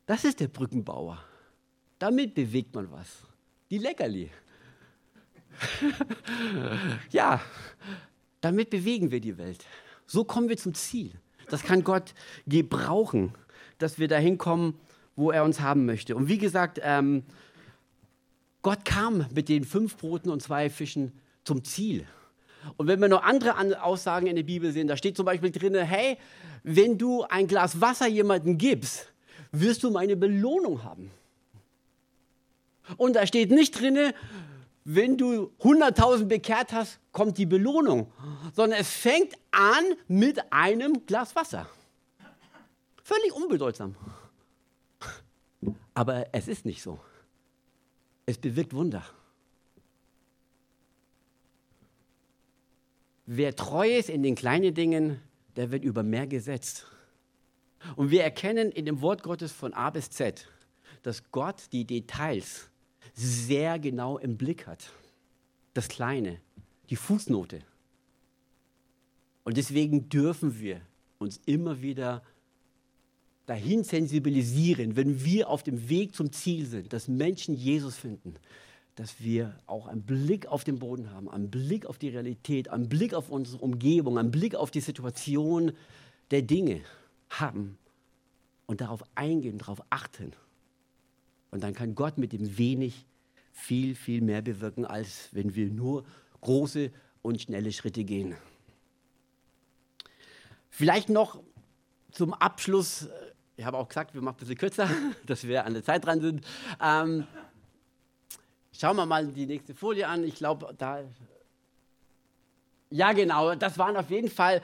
Das 0.06 0.24
ist 0.24 0.40
der 0.40 0.48
Brückenbauer. 0.48 1.22
Damit 1.98 2.34
bewegt 2.34 2.74
man 2.74 2.90
was. 2.90 3.22
Die 3.70 3.78
Leckerli. 3.78 4.30
ja, 7.10 7.40
damit 8.40 8.70
bewegen 8.70 9.10
wir 9.10 9.20
die 9.20 9.36
Welt. 9.36 9.64
So 10.06 10.24
kommen 10.24 10.48
wir 10.48 10.56
zum 10.56 10.74
Ziel. 10.74 11.12
Das 11.48 11.62
kann 11.62 11.84
Gott 11.84 12.14
gebrauchen, 12.46 13.34
dass 13.78 13.98
wir 13.98 14.08
dahin 14.08 14.38
kommen, 14.38 14.78
wo 15.16 15.30
er 15.30 15.44
uns 15.44 15.60
haben 15.60 15.84
möchte. 15.84 16.16
Und 16.16 16.28
wie 16.28 16.38
gesagt, 16.38 16.80
ähm, 16.82 17.24
Gott 18.62 18.85
kam 18.85 19.27
mit 19.35 19.49
den 19.49 19.64
fünf 19.64 19.96
Broten 19.96 20.31
und 20.31 20.42
zwei 20.42 20.68
Fischen 20.70 21.12
zum 21.44 21.64
Ziel. 21.64 22.07
Und 22.77 22.87
wenn 22.87 23.01
wir 23.01 23.09
noch 23.09 23.23
andere 23.23 23.83
Aussagen 23.83 24.27
in 24.27 24.37
der 24.37 24.42
Bibel 24.42 24.70
sehen, 24.73 24.87
da 24.87 24.96
steht 24.96 25.16
zum 25.16 25.25
Beispiel 25.25 25.51
drin, 25.51 25.75
hey, 25.75 26.18
wenn 26.62 26.99
du 26.99 27.23
ein 27.25 27.46
Glas 27.46 27.81
Wasser 27.81 28.07
jemandem 28.07 28.59
gibst, 28.59 29.12
wirst 29.51 29.83
du 29.83 29.90
meine 29.90 30.16
Belohnung 30.16 30.85
haben. 30.85 31.11
Und 32.96 33.16
da 33.16 33.27
steht 33.27 33.51
nicht 33.51 33.81
drin, 33.81 34.12
wenn 34.85 35.16
du 35.16 35.53
100.000 35.61 36.25
bekehrt 36.25 36.73
hast, 36.73 36.99
kommt 37.12 37.38
die 37.38 37.46
Belohnung, 37.46 38.12
sondern 38.55 38.81
es 38.81 38.90
fängt 38.90 39.35
an 39.51 39.85
mit 40.09 40.53
einem 40.53 41.07
Glas 41.07 41.35
Wasser. 41.37 41.66
Völlig 43.03 43.33
unbedeutsam. 43.33 43.94
Aber 45.94 46.27
es 46.33 46.49
ist 46.49 46.64
nicht 46.64 46.83
so. 46.83 46.99
Es 48.26 48.38
bewirkt 48.38 48.74
Wunder. 48.74 49.04
Wer 53.26 53.54
treu 53.54 53.96
ist 53.96 54.09
in 54.09 54.22
den 54.22 54.35
kleinen 54.35 54.74
Dingen, 54.74 55.20
der 55.56 55.70
wird 55.70 55.85
über 55.85 56.02
mehr 56.02 56.26
gesetzt. 56.26 56.87
Und 57.96 58.11
wir 58.11 58.22
erkennen 58.22 58.70
in 58.72 58.87
dem 58.87 59.00
Wort 59.00 59.22
Gottes 59.22 59.52
von 59.52 59.72
A 59.72 59.90
bis 59.90 60.11
Z, 60.11 60.48
dass 61.02 61.30
Gott 61.30 61.72
die 61.72 61.85
Details 61.85 62.70
sehr 63.14 63.78
genau 63.78 64.18
im 64.18 64.37
Blick 64.37 64.66
hat. 64.66 64.90
Das 65.74 65.88
Kleine, 65.88 66.40
die 66.90 66.96
Fußnote. 66.96 67.61
Und 69.44 69.56
deswegen 69.56 70.09
dürfen 70.09 70.59
wir 70.61 70.80
uns 71.18 71.40
immer 71.46 71.80
wieder 71.83 72.22
dahin 73.50 73.82
sensibilisieren, 73.82 74.94
wenn 74.94 75.24
wir 75.24 75.48
auf 75.48 75.64
dem 75.64 75.88
Weg 75.88 76.14
zum 76.14 76.30
Ziel 76.30 76.66
sind, 76.66 76.92
dass 76.92 77.08
Menschen 77.08 77.56
Jesus 77.56 77.96
finden, 77.96 78.36
dass 78.94 79.20
wir 79.20 79.58
auch 79.66 79.88
einen 79.88 80.02
Blick 80.02 80.46
auf 80.46 80.62
den 80.62 80.78
Boden 80.78 81.10
haben, 81.10 81.28
einen 81.28 81.50
Blick 81.50 81.84
auf 81.84 81.98
die 81.98 82.10
Realität, 82.10 82.68
einen 82.68 82.88
Blick 82.88 83.12
auf 83.12 83.28
unsere 83.28 83.60
Umgebung, 83.60 84.18
einen 84.18 84.30
Blick 84.30 84.54
auf 84.54 84.70
die 84.70 84.80
Situation 84.80 85.72
der 86.30 86.42
Dinge 86.42 86.82
haben 87.28 87.76
und 88.66 88.80
darauf 88.80 89.02
eingehen, 89.16 89.58
darauf 89.58 89.82
achten. 89.90 90.32
Und 91.50 91.64
dann 91.64 91.74
kann 91.74 91.96
Gott 91.96 92.18
mit 92.18 92.32
dem 92.32 92.56
wenig 92.56 93.04
viel, 93.50 93.96
viel 93.96 94.20
mehr 94.20 94.42
bewirken, 94.42 94.84
als 94.84 95.28
wenn 95.32 95.56
wir 95.56 95.70
nur 95.70 96.04
große 96.40 96.92
und 97.22 97.42
schnelle 97.42 97.72
Schritte 97.72 98.04
gehen. 98.04 98.36
Vielleicht 100.68 101.08
noch 101.08 101.42
zum 102.12 102.32
Abschluss, 102.32 103.08
ich 103.61 103.66
habe 103.66 103.77
auch 103.77 103.88
gesagt, 103.88 104.14
wir 104.14 104.23
machen 104.23 104.37
ein 104.37 104.40
bisschen 104.40 104.59
kürzer, 104.59 104.88
dass 105.27 105.46
wir 105.46 105.66
an 105.66 105.75
der 105.75 105.85
Zeit 105.85 106.05
dran 106.05 106.20
sind. 106.20 106.46
Ähm, 106.83 107.27
Schauen 108.81 108.96
wir 108.96 109.05
mal 109.05 109.27
die 109.27 109.44
nächste 109.44 109.75
Folie 109.75 110.09
an. 110.09 110.25
Ich 110.25 110.37
glaube, 110.37 110.75
da. 110.79 111.01
Ja, 112.88 113.12
genau. 113.12 113.55
Das 113.55 113.77
waren 113.77 113.94
auf 113.99 114.09
jeden 114.09 114.31
Fall, 114.31 114.62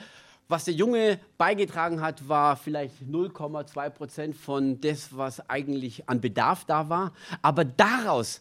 was 0.49 0.65
der 0.65 0.73
Junge 0.73 1.21
beigetragen 1.37 2.01
hat, 2.01 2.27
war 2.27 2.57
vielleicht 2.57 3.03
0,2 3.03 3.91
Prozent 3.91 4.35
von 4.35 4.81
das, 4.81 5.15
was 5.15 5.51
eigentlich 5.51 6.09
an 6.09 6.23
Bedarf 6.23 6.65
da 6.65 6.89
war. 6.89 7.13
Aber 7.43 7.67
daraus 7.67 8.41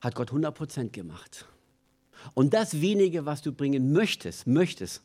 hat 0.00 0.14
Gott 0.14 0.30
100 0.30 0.54
Prozent 0.54 0.92
gemacht. 0.94 1.44
Und 2.32 2.54
das 2.54 2.80
wenige, 2.80 3.26
was 3.26 3.42
du 3.42 3.52
bringen 3.52 3.92
möchtest, 3.92 4.46
möchtest, 4.46 5.02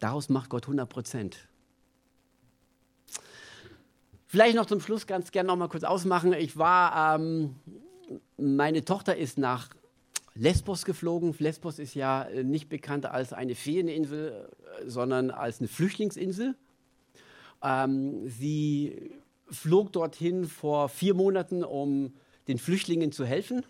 daraus 0.00 0.28
macht 0.28 0.50
Gott 0.50 0.64
100 0.64 0.86
Prozent. 0.86 1.48
Vielleicht 4.34 4.56
noch 4.56 4.66
zum 4.66 4.80
Schluss 4.80 5.06
ganz 5.06 5.30
gerne 5.30 5.46
noch 5.46 5.54
mal 5.54 5.68
kurz 5.68 5.84
ausmachen. 5.84 6.32
Ich 6.32 6.56
war 6.56 7.14
ähm, 7.14 7.54
meine 8.36 8.84
Tochter 8.84 9.16
ist 9.16 9.38
nach 9.38 9.70
Lesbos 10.34 10.84
geflogen. 10.84 11.32
Lesbos 11.38 11.78
ist 11.78 11.94
ja 11.94 12.24
äh, 12.24 12.42
nicht 12.42 12.68
bekannt 12.68 13.06
als 13.06 13.32
eine 13.32 13.54
Ferieninsel, 13.54 14.48
äh, 14.82 14.90
sondern 14.90 15.30
als 15.30 15.60
eine 15.60 15.68
Flüchtlingsinsel. 15.68 16.56
Ähm, 17.62 18.28
sie 18.28 19.12
flog 19.52 19.92
dorthin 19.92 20.48
vor 20.48 20.88
vier 20.88 21.14
Monaten, 21.14 21.62
um 21.62 22.12
den 22.48 22.58
Flüchtlingen 22.58 23.12
zu 23.12 23.24
helfen. 23.24 23.64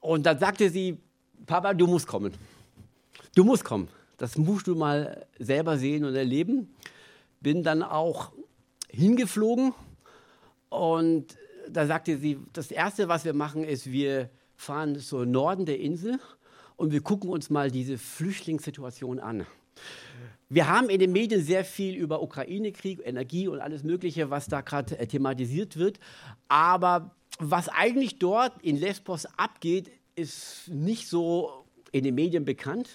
Und 0.00 0.24
dann 0.24 0.38
sagte 0.38 0.70
sie, 0.70 0.96
Papa, 1.44 1.74
du 1.74 1.86
musst 1.86 2.06
kommen. 2.06 2.32
Du 3.34 3.44
musst 3.44 3.66
kommen. 3.66 3.88
Das 4.16 4.38
musst 4.38 4.66
du 4.66 4.74
mal 4.74 5.26
selber 5.38 5.76
sehen 5.76 6.06
und 6.06 6.14
erleben. 6.14 6.74
Bin 7.42 7.62
dann 7.62 7.82
auch 7.82 8.32
hingeflogen 8.88 9.74
und 10.68 11.36
da 11.70 11.86
sagte 11.86 12.18
sie, 12.18 12.38
das 12.52 12.70
Erste, 12.70 13.08
was 13.08 13.24
wir 13.24 13.34
machen, 13.34 13.64
ist, 13.64 13.90
wir 13.90 14.30
fahren 14.56 14.98
im 15.10 15.30
Norden 15.30 15.66
der 15.66 15.80
Insel 15.80 16.18
und 16.76 16.92
wir 16.92 17.00
gucken 17.00 17.30
uns 17.30 17.50
mal 17.50 17.70
diese 17.70 17.98
Flüchtlingssituation 17.98 19.18
an. 19.18 19.46
Wir 20.48 20.66
haben 20.66 20.88
in 20.88 20.98
den 20.98 21.12
Medien 21.12 21.42
sehr 21.42 21.64
viel 21.64 21.94
über 21.94 22.22
Ukraine-Krieg, 22.22 23.00
Energie 23.04 23.48
und 23.48 23.60
alles 23.60 23.82
Mögliche, 23.82 24.30
was 24.30 24.46
da 24.46 24.62
gerade 24.62 24.98
äh, 24.98 25.06
thematisiert 25.06 25.76
wird. 25.76 26.00
Aber 26.48 27.14
was 27.38 27.68
eigentlich 27.68 28.18
dort 28.18 28.62
in 28.62 28.76
Lesbos 28.76 29.26
abgeht, 29.36 29.90
ist 30.14 30.68
nicht 30.68 31.06
so 31.08 31.66
in 31.92 32.02
den 32.02 32.14
Medien 32.14 32.44
bekannt. 32.44 32.88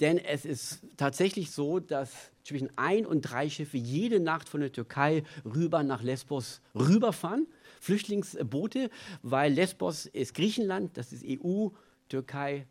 Denn 0.00 0.18
es 0.18 0.44
ist 0.44 0.80
tatsächlich 0.98 1.50
so, 1.50 1.80
dass 1.80 2.12
zwischen 2.46 2.70
ein 2.76 3.04
und 3.04 3.22
drei 3.22 3.50
Schiffe 3.50 3.76
jede 3.76 4.20
Nacht 4.20 4.48
von 4.48 4.60
der 4.60 4.72
Türkei 4.72 5.24
rüber 5.44 5.82
nach 5.82 6.02
Lesbos 6.02 6.60
rüberfahren. 6.74 7.46
Flüchtlingsboote, 7.80 8.90
weil 9.22 9.52
Lesbos 9.52 10.06
ist 10.06 10.34
Griechenland, 10.34 10.96
das 10.96 11.12
ist 11.12 11.24
EU, 11.26 11.68
Türkei 12.08 12.66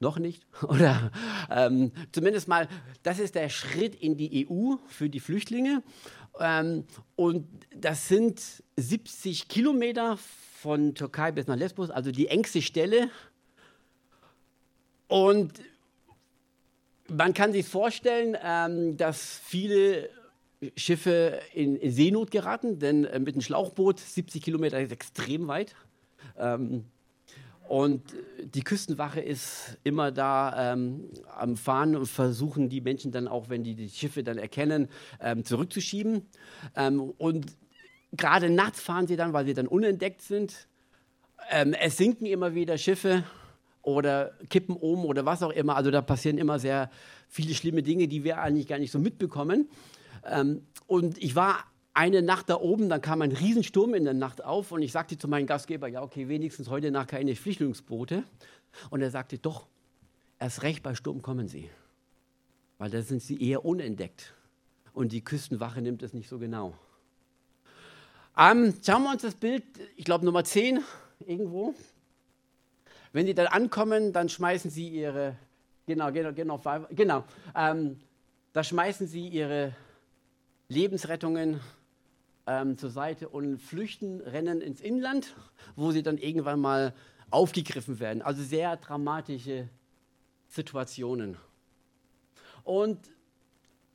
noch 0.00 0.18
nicht. 0.18 0.46
Oder 0.62 1.10
ähm, 1.50 1.92
zumindest 2.10 2.48
mal, 2.48 2.68
das 3.02 3.18
ist 3.18 3.34
der 3.34 3.48
Schritt 3.48 3.94
in 3.94 4.16
die 4.16 4.46
EU 4.48 4.74
für 4.88 5.08
die 5.08 5.20
Flüchtlinge. 5.20 5.82
Ähm, 6.38 6.84
und 7.14 7.46
das 7.74 8.08
sind 8.08 8.42
70 8.76 9.48
Kilometer 9.48 10.18
von 10.60 10.94
Türkei 10.94 11.32
bis 11.32 11.46
nach 11.46 11.56
Lesbos, 11.56 11.90
also 11.90 12.10
die 12.10 12.28
engste 12.28 12.62
Stelle 12.62 13.10
Und 15.12 15.60
man 17.12 17.34
kann 17.34 17.52
sich 17.52 17.66
vorstellen, 17.66 18.36
ähm, 18.42 18.96
dass 18.96 19.40
viele 19.44 20.08
Schiffe 20.76 21.40
in, 21.52 21.78
Seenot 21.90 22.30
geraten, 22.30 22.78
denn 22.78 23.04
äh, 23.04 23.18
mit 23.18 23.34
einem 23.34 23.42
Schlauchboot 23.42 23.98
70 23.98 24.42
Kilometer 24.42 24.80
ist 24.80 24.92
extrem 24.92 25.48
weit. 25.48 25.74
Ähm, 26.38 26.84
und 27.68 28.02
die 28.42 28.62
Küstenwache 28.62 29.20
ist 29.20 29.78
immer 29.82 30.12
da 30.12 30.72
ähm, 30.72 31.10
am 31.36 31.56
Fahren 31.56 31.96
und 31.96 32.06
versuchen 32.06 32.68
die 32.68 32.80
Menschen 32.80 33.12
dann 33.12 33.28
auch, 33.28 33.48
wenn 33.48 33.64
die 33.64 33.74
die 33.74 33.88
Schiffe 33.88 34.22
dann 34.22 34.38
erkennen, 34.38 34.88
ähm, 35.20 35.44
zurückzuschieben. 35.44 36.26
Ähm, 36.76 37.00
und 37.18 37.46
gerade 38.12 38.50
nachts 38.50 38.80
fahren 38.80 39.06
sie 39.06 39.16
dann, 39.16 39.32
weil 39.32 39.46
sie 39.46 39.54
dann 39.54 39.66
unentdeckt 39.66 40.22
sind. 40.22 40.68
Ähm, 41.50 41.74
es 41.74 41.96
sinken 41.96 42.26
immer 42.26 42.54
wieder 42.54 42.78
Schiffe 42.78 43.24
oder 43.82 44.32
kippen 44.48 44.76
um 44.76 45.04
oder 45.04 45.26
was 45.26 45.42
auch 45.42 45.50
immer. 45.50 45.76
Also 45.76 45.90
da 45.90 46.02
passieren 46.02 46.38
immer 46.38 46.58
sehr 46.58 46.90
viele 47.28 47.54
schlimme 47.54 47.82
Dinge, 47.82 48.08
die 48.08 48.24
wir 48.24 48.38
eigentlich 48.38 48.68
gar 48.68 48.78
nicht 48.78 48.92
so 48.92 48.98
mitbekommen. 48.98 49.68
Ähm, 50.24 50.62
und 50.86 51.18
ich 51.18 51.34
war 51.34 51.64
eine 51.94 52.22
Nacht 52.22 52.48
da 52.48 52.56
oben, 52.56 52.88
dann 52.88 53.02
kam 53.02 53.22
ein 53.22 53.32
Riesensturm 53.32 53.94
in 53.94 54.04
der 54.04 54.14
Nacht 54.14 54.44
auf 54.44 54.72
und 54.72 54.82
ich 54.82 54.92
sagte 54.92 55.18
zu 55.18 55.28
meinem 55.28 55.46
Gastgeber, 55.46 55.88
ja 55.88 56.02
okay, 56.02 56.28
wenigstens 56.28 56.70
heute 56.70 56.90
Nacht 56.90 57.08
keine 57.08 57.34
Flüchtlingsboote. 57.36 58.24
Und 58.88 59.02
er 59.02 59.10
sagte, 59.10 59.38
doch, 59.38 59.66
erst 60.38 60.62
recht 60.62 60.82
bei 60.82 60.94
Sturm 60.94 61.20
kommen 61.20 61.48
sie, 61.48 61.68
weil 62.78 62.90
da 62.90 63.02
sind 63.02 63.20
sie 63.20 63.42
eher 63.42 63.64
unentdeckt 63.64 64.32
und 64.94 65.12
die 65.12 65.22
Küstenwache 65.22 65.82
nimmt 65.82 66.02
es 66.02 66.14
nicht 66.14 66.28
so 66.28 66.38
genau. 66.38 66.74
Ähm, 68.38 68.72
schauen 68.84 69.02
wir 69.02 69.10
uns 69.10 69.22
das 69.22 69.34
Bild, 69.34 69.64
ich 69.96 70.06
glaube 70.06 70.24
Nummer 70.24 70.44
10 70.44 70.80
irgendwo. 71.26 71.74
Wenn 73.12 73.26
sie 73.26 73.34
dann 73.34 73.46
ankommen, 73.46 74.12
dann 74.12 74.28
schmeißen 74.28 74.70
sie 74.70 74.88
ihre, 74.88 75.36
genau, 75.86 76.10
genau, 76.12 76.32
genau, 76.32 76.60
genau 76.90 77.24
ähm, 77.54 78.00
da 78.52 78.62
schmeißen 78.62 79.06
sie 79.06 79.28
ihre 79.28 79.74
Lebensrettungen 80.68 81.60
ähm, 82.46 82.76
zur 82.76 82.90
Seite 82.90 83.28
und 83.28 83.58
flüchten, 83.58 84.20
rennen 84.20 84.60
ins 84.60 84.80
Inland, 84.80 85.34
wo 85.76 85.90
sie 85.90 86.02
dann 86.02 86.18
irgendwann 86.18 86.60
mal 86.60 86.94
aufgegriffen 87.30 88.00
werden. 88.00 88.22
Also 88.22 88.42
sehr 88.42 88.76
dramatische 88.76 89.68
Situationen. 90.48 91.36
Und 92.64 92.98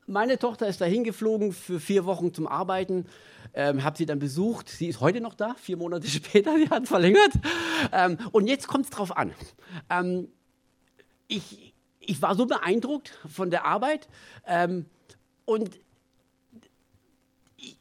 meine 0.08 0.40
Tochter 0.40 0.68
ist 0.68 0.82
dahin 0.82 1.04
geflogen 1.04 1.52
für 1.52 1.80
vier 1.80 2.06
Wochen 2.06 2.34
zum 2.34 2.48
Arbeiten, 2.48 3.06
ähm, 3.54 3.84
habe 3.84 3.98
sie 3.98 4.06
dann 4.06 4.20
besucht. 4.20 4.70
Sie 4.70 4.88
ist 4.88 5.00
heute 5.02 5.22
noch 5.22 5.34
da, 5.34 5.56
vier 5.56 5.78
Monate 5.78 6.08
später, 6.10 6.56
sie 6.58 6.70
hat 6.70 6.88
verlängert. 6.88 7.32
Ähm, 7.92 8.18
und 8.32 8.48
jetzt 8.48 8.68
kommt 8.68 8.86
es 8.86 8.92
drauf 8.92 9.16
an. 9.16 9.34
Ähm, 9.90 10.30
ich, 11.28 11.74
ich 12.00 12.22
war 12.22 12.36
so 12.36 12.46
beeindruckt 12.46 13.18
von 13.28 13.52
der 13.52 13.66
Arbeit 13.66 14.08
ähm, 14.46 14.86
und 15.46 15.80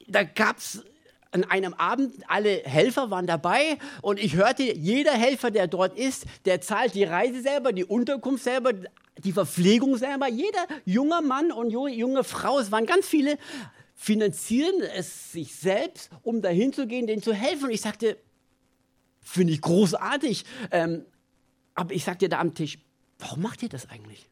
da 0.08 0.22
gab 0.24 0.58
es 0.58 0.84
an 1.32 1.44
einem 1.44 1.74
Abend, 1.74 2.14
alle 2.28 2.62
Helfer 2.64 3.10
waren 3.10 3.26
dabei 3.26 3.78
und 4.00 4.18
ich 4.18 4.36
hörte, 4.36 4.62
jeder 4.62 5.12
Helfer, 5.12 5.50
der 5.50 5.66
dort 5.66 5.98
ist, 5.98 6.24
der 6.44 6.60
zahlt 6.60 6.94
die 6.94 7.04
Reise 7.04 7.42
selber, 7.42 7.72
die 7.72 7.84
Unterkunft 7.84 8.44
selber, 8.44 8.72
die 9.18 9.32
Verpflegung 9.32 9.96
selber. 9.96 10.28
Jeder 10.28 10.66
junger 10.84 11.20
Mann 11.20 11.52
und 11.52 11.70
junge 11.70 12.24
Frau, 12.24 12.58
es 12.58 12.70
waren 12.72 12.86
ganz 12.86 13.06
viele, 13.06 13.38
finanzieren 13.96 14.80
es 14.94 15.32
sich 15.32 15.56
selbst, 15.56 16.10
um 16.22 16.42
dahin 16.42 16.72
zu 16.72 16.86
gehen, 16.86 17.08
denen 17.08 17.22
zu 17.22 17.32
helfen. 17.32 17.64
Und 17.64 17.70
ich 17.72 17.80
sagte, 17.80 18.16
finde 19.20 19.52
ich 19.52 19.60
großartig. 19.60 20.44
Ähm, 20.70 21.04
aber 21.74 21.92
ich 21.92 22.04
sagte 22.04 22.28
da 22.28 22.38
am 22.38 22.54
Tisch, 22.54 22.78
warum 23.18 23.42
macht 23.42 23.62
ihr 23.62 23.68
das 23.68 23.88
eigentlich? 23.88 24.28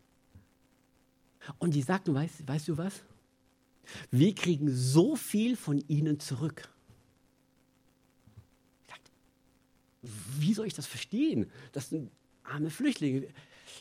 Und 1.58 1.74
die 1.74 1.82
sagten, 1.82 2.14
weißt, 2.14 2.46
weißt 2.46 2.68
du 2.68 2.78
was? 2.78 3.02
Wir 4.10 4.34
kriegen 4.34 4.70
so 4.70 5.16
viel 5.16 5.56
von 5.56 5.82
ihnen 5.88 6.20
zurück. 6.20 6.70
wie 10.38 10.54
soll 10.54 10.66
ich 10.66 10.74
das 10.74 10.86
verstehen? 10.86 11.50
Das 11.72 11.90
sind 11.90 12.10
arme 12.42 12.70
Flüchtlinge. 12.70 13.28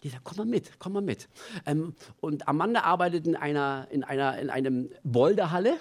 Die 0.02 0.10
sagt, 0.10 0.24
komm 0.24 0.38
mal 0.38 0.46
mit, 0.46 0.80
komm 0.80 0.94
mal 0.94 1.02
mit. 1.02 1.28
Ähm, 1.66 1.94
und 2.22 2.48
Amanda 2.48 2.82
arbeitet 2.82 3.28
in 3.28 3.36
einer, 3.36 3.88
in 3.92 4.04
einer, 4.04 4.38
in 4.40 4.50
einem 4.50 4.90
Boulderhalle. 5.04 5.76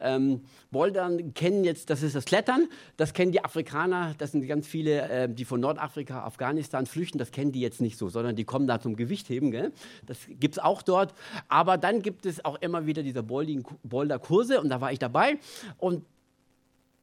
Ähm, 0.00 0.42
Bouldern 0.70 1.34
kennen 1.34 1.64
jetzt, 1.64 1.90
das 1.90 2.02
ist 2.02 2.14
das 2.14 2.24
Klettern, 2.24 2.68
das 2.96 3.12
kennen 3.12 3.32
die 3.32 3.44
Afrikaner, 3.44 4.14
das 4.18 4.32
sind 4.32 4.46
ganz 4.46 4.66
viele, 4.66 5.08
äh, 5.08 5.28
die 5.28 5.44
von 5.44 5.60
Nordafrika, 5.60 6.24
Afghanistan 6.24 6.86
flüchten, 6.86 7.18
das 7.18 7.32
kennen 7.32 7.52
die 7.52 7.60
jetzt 7.60 7.80
nicht 7.80 7.98
so, 7.98 8.08
sondern 8.08 8.36
die 8.36 8.44
kommen 8.44 8.66
da 8.66 8.80
zum 8.80 8.96
Gewichtheben. 8.96 9.50
Gell? 9.50 9.72
Das 10.06 10.18
gibt 10.28 10.56
es 10.56 10.58
auch 10.62 10.82
dort. 10.82 11.14
Aber 11.48 11.78
dann 11.78 12.02
gibt 12.02 12.26
es 12.26 12.44
auch 12.44 12.60
immer 12.60 12.86
wieder 12.86 13.02
diese 13.02 13.22
Boulder-Kurse 13.22 14.60
und 14.60 14.68
da 14.68 14.80
war 14.80 14.92
ich 14.92 14.98
dabei. 14.98 15.38
Und 15.78 16.04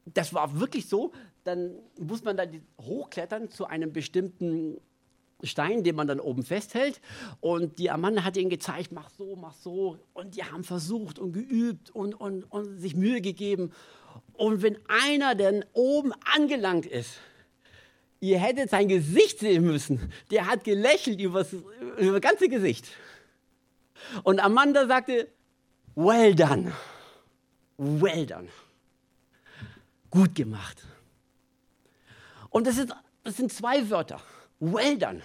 das 0.05 0.33
war 0.33 0.59
wirklich 0.59 0.87
so, 0.87 1.11
dann 1.43 1.75
muss 1.99 2.23
man 2.23 2.37
da 2.37 2.43
hochklettern 2.81 3.49
zu 3.49 3.65
einem 3.65 3.93
bestimmten 3.93 4.77
Stein, 5.43 5.83
den 5.83 5.95
man 5.95 6.07
dann 6.07 6.19
oben 6.19 6.43
festhält. 6.43 7.01
Und 7.39 7.79
die 7.79 7.89
Amanda 7.89 8.23
hat 8.23 8.37
ihnen 8.37 8.49
gezeigt, 8.49 8.91
mach 8.91 9.09
so, 9.09 9.35
mach 9.35 9.53
so. 9.53 9.97
Und 10.13 10.35
die 10.35 10.43
haben 10.43 10.63
versucht 10.63 11.19
und 11.19 11.33
geübt 11.33 11.91
und, 11.91 12.13
und, 12.13 12.43
und 12.43 12.79
sich 12.79 12.95
Mühe 12.95 13.21
gegeben. 13.21 13.71
Und 14.33 14.61
wenn 14.61 14.77
einer 14.87 15.35
dann 15.35 15.63
oben 15.73 16.13
angelangt 16.35 16.85
ist, 16.85 17.19
ihr 18.19 18.39
hättet 18.39 18.69
sein 18.69 18.87
Gesicht 18.87 19.39
sehen 19.39 19.63
müssen. 19.63 20.11
Der 20.31 20.47
hat 20.47 20.63
gelächelt 20.63 21.19
über 21.21 21.43
das 21.43 22.21
ganze 22.21 22.49
Gesicht. 22.49 22.87
Und 24.23 24.39
Amanda 24.39 24.87
sagte, 24.87 25.29
well 25.95 26.33
done, 26.35 26.71
well 27.77 28.25
done, 28.25 28.47
gut 30.09 30.35
gemacht. 30.35 30.83
Und 32.49 32.65
das, 32.67 32.77
ist, 32.77 32.93
das 33.23 33.37
sind 33.37 33.51
zwei 33.51 33.89
Wörter. 33.89 34.21
Well 34.59 34.97
done. 34.97 35.21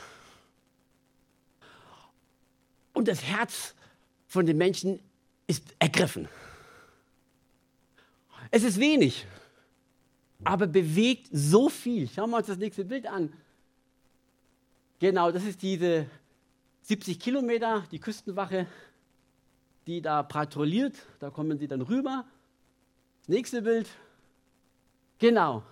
Und 2.92 3.08
das 3.08 3.24
Herz 3.24 3.74
von 4.26 4.46
den 4.46 4.56
Menschen 4.56 5.00
ist 5.46 5.74
ergriffen. 5.78 6.28
Es 8.50 8.62
ist 8.62 8.78
wenig, 8.78 9.26
aber 10.44 10.66
bewegt 10.66 11.28
so 11.32 11.68
viel. 11.68 12.08
Schauen 12.08 12.30
wir 12.30 12.36
uns 12.38 12.46
das 12.46 12.58
nächste 12.58 12.84
Bild 12.84 13.06
an. 13.06 13.32
Genau, 15.00 15.32
das 15.32 15.44
ist 15.44 15.60
diese 15.62 16.06
70 16.82 17.18
Kilometer, 17.18 17.84
die 17.90 17.98
Küstenwache, 17.98 18.66
die 19.86 20.00
da 20.00 20.22
patrouilliert. 20.22 20.94
Da 21.18 21.30
kommen 21.30 21.58
sie 21.58 21.66
dann 21.66 21.80
rüber. 21.80 22.24
Nächste 23.26 23.62
Bild. 23.62 23.88
Genau. 25.18 25.62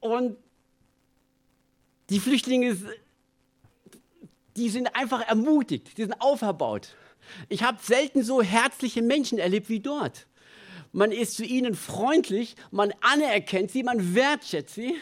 Und 0.00 0.36
die 2.10 2.20
Flüchtlinge, 2.20 2.76
die 4.56 4.68
sind 4.68 4.94
einfach 4.94 5.26
ermutigt, 5.26 5.96
die 5.98 6.02
sind 6.02 6.20
auferbaut. 6.20 6.94
Ich 7.48 7.62
habe 7.62 7.78
selten 7.82 8.22
so 8.22 8.42
herzliche 8.42 9.02
Menschen 9.02 9.38
erlebt 9.38 9.68
wie 9.68 9.80
dort. 9.80 10.26
Man 10.92 11.12
ist 11.12 11.36
zu 11.36 11.44
ihnen 11.44 11.74
freundlich, 11.74 12.56
man 12.70 12.92
anerkennt 13.00 13.70
sie, 13.70 13.82
man 13.82 14.14
wertschätzt 14.14 14.74
sie 14.74 14.94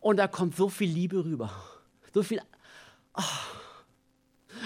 und 0.00 0.18
da 0.18 0.28
kommt 0.28 0.56
so 0.56 0.68
viel 0.68 0.90
Liebe 0.90 1.24
rüber. 1.24 1.50
So 2.14 2.22
viel. 2.22 2.40
Oh. 3.16 3.22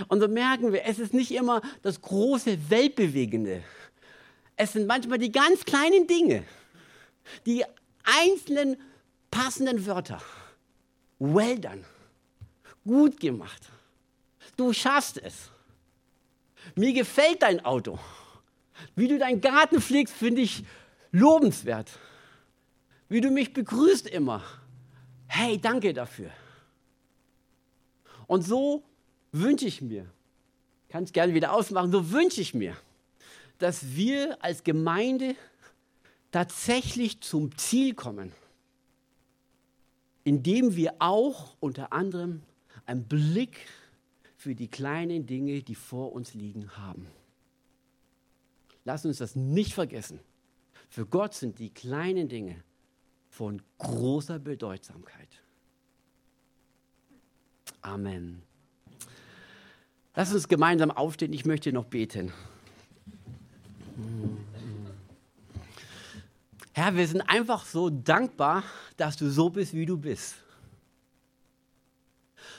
Und 0.08 0.20
so 0.20 0.28
merken 0.28 0.72
wir, 0.72 0.84
es 0.84 0.98
ist 0.98 1.14
nicht 1.14 1.30
immer 1.32 1.62
das 1.82 2.00
große 2.00 2.70
Weltbewegende. 2.70 3.62
Es 4.56 4.72
sind 4.72 4.86
manchmal 4.86 5.18
die 5.18 5.32
ganz 5.32 5.64
kleinen 5.64 6.06
Dinge, 6.06 6.44
die 7.46 7.64
einzelnen 8.04 8.76
passenden 9.30 9.86
Wörter. 9.86 10.20
Well 11.24 11.56
done. 11.56 11.84
Gut 12.84 13.20
gemacht. 13.20 13.68
Du 14.56 14.72
schaffst 14.72 15.18
es. 15.18 15.52
Mir 16.74 16.92
gefällt 16.92 17.42
dein 17.42 17.64
Auto. 17.64 17.96
Wie 18.96 19.06
du 19.06 19.18
deinen 19.18 19.40
Garten 19.40 19.80
pflegst, 19.80 20.12
finde 20.12 20.40
ich 20.40 20.64
lobenswert. 21.12 21.90
Wie 23.08 23.20
du 23.20 23.30
mich 23.30 23.52
begrüßt 23.52 24.08
immer. 24.08 24.42
Hey, 25.28 25.60
danke 25.60 25.92
dafür. 25.92 26.30
Und 28.26 28.42
so 28.42 28.82
wünsche 29.30 29.66
ich 29.66 29.80
mir, 29.80 30.06
kann 30.88 31.04
es 31.04 31.12
gerne 31.12 31.34
wieder 31.34 31.52
ausmachen, 31.52 31.92
so 31.92 32.10
wünsche 32.10 32.40
ich 32.40 32.52
mir, 32.52 32.76
dass 33.58 33.94
wir 33.94 34.42
als 34.42 34.64
Gemeinde 34.64 35.36
tatsächlich 36.32 37.20
zum 37.20 37.56
Ziel 37.56 37.94
kommen 37.94 38.32
indem 40.24 40.76
wir 40.76 40.94
auch 40.98 41.56
unter 41.60 41.92
anderem 41.92 42.42
einen 42.86 43.04
Blick 43.04 43.66
für 44.36 44.54
die 44.54 44.68
kleinen 44.68 45.26
Dinge, 45.26 45.62
die 45.62 45.74
vor 45.74 46.12
uns 46.12 46.34
liegen, 46.34 46.76
haben. 46.76 47.06
Lass 48.84 49.04
uns 49.04 49.18
das 49.18 49.36
nicht 49.36 49.74
vergessen. 49.74 50.20
Für 50.88 51.06
Gott 51.06 51.34
sind 51.34 51.58
die 51.58 51.70
kleinen 51.70 52.28
Dinge 52.28 52.62
von 53.28 53.62
großer 53.78 54.38
Bedeutsamkeit. 54.38 55.42
Amen. 57.80 58.42
Lass 60.14 60.34
uns 60.34 60.48
gemeinsam 60.48 60.90
aufstehen. 60.90 61.32
Ich 61.32 61.46
möchte 61.46 61.72
noch 61.72 61.86
beten. 61.86 62.32
Herr, 66.74 66.96
wir 66.96 67.06
sind 67.06 67.20
einfach 67.22 67.66
so 67.66 67.90
dankbar, 67.90 68.64
dass 68.96 69.16
du 69.16 69.30
so 69.30 69.50
bist, 69.50 69.74
wie 69.74 69.86
du 69.86 69.98
bist. 69.98 70.36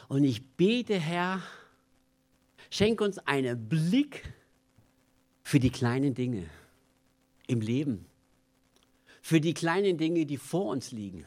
Und 0.07 0.23
ich 0.23 0.45
bete, 0.55 0.99
Herr, 0.99 1.41
schenk 2.69 3.01
uns 3.01 3.17
einen 3.19 3.67
Blick 3.67 4.31
für 5.43 5.59
die 5.59 5.71
kleinen 5.71 6.13
Dinge 6.13 6.49
im 7.47 7.61
Leben, 7.61 8.05
für 9.21 9.41
die 9.41 9.53
kleinen 9.53 9.97
Dinge, 9.97 10.25
die 10.25 10.37
vor 10.37 10.65
uns 10.65 10.91
liegen. 10.91 11.25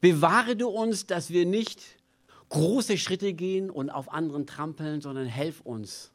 Bewahre 0.00 0.56
du 0.56 0.68
uns, 0.68 1.06
dass 1.06 1.30
wir 1.30 1.44
nicht 1.44 1.82
große 2.48 2.98
Schritte 2.98 3.34
gehen 3.34 3.70
und 3.70 3.90
auf 3.90 4.12
anderen 4.12 4.46
trampeln, 4.46 5.00
sondern 5.00 5.26
helf 5.26 5.60
uns, 5.60 6.10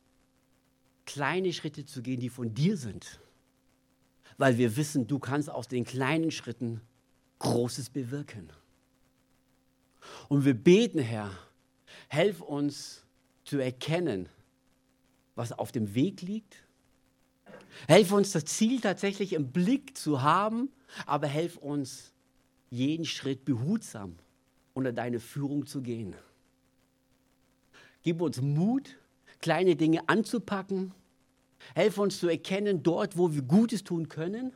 kleine 1.05 1.53
Schritte 1.53 1.85
zu 1.85 2.01
gehen, 2.01 2.19
die 2.19 2.29
von 2.29 2.53
dir 2.53 2.77
sind. 2.77 3.19
Weil 4.37 4.57
wir 4.57 4.75
wissen, 4.75 5.07
du 5.07 5.19
kannst 5.19 5.49
aus 5.49 5.67
den 5.67 5.83
kleinen 5.83 6.31
Schritten 6.31 6.81
Großes 7.39 7.89
bewirken. 7.89 8.49
Und 10.29 10.45
wir 10.45 10.53
beten, 10.53 10.99
Herr, 10.99 11.31
helf 12.07 12.41
uns 12.41 13.03
zu 13.43 13.59
erkennen, 13.59 14.29
was 15.35 15.51
auf 15.51 15.71
dem 15.71 15.93
Weg 15.95 16.21
liegt. 16.21 16.63
Helf 17.87 18.11
uns, 18.11 18.31
das 18.31 18.45
Ziel 18.45 18.81
tatsächlich 18.81 19.33
im 19.33 19.51
Blick 19.51 19.97
zu 19.97 20.21
haben, 20.21 20.69
aber 21.05 21.27
helf 21.27 21.57
uns, 21.57 22.11
jeden 22.69 23.05
Schritt 23.05 23.45
behutsam 23.45 24.15
unter 24.73 24.91
deine 24.91 25.19
Führung 25.19 25.65
zu 25.65 25.81
gehen. 25.81 26.15
Gib 28.03 28.21
uns 28.21 28.41
Mut, 28.41 28.97
kleine 29.41 29.75
Dinge 29.75 30.07
anzupacken. 30.07 30.93
Helf 31.75 31.97
uns 31.97 32.19
zu 32.19 32.27
erkennen, 32.27 32.83
dort, 32.83 33.17
wo 33.17 33.33
wir 33.33 33.41
Gutes 33.41 33.83
tun 33.83 34.09
können. 34.09 34.53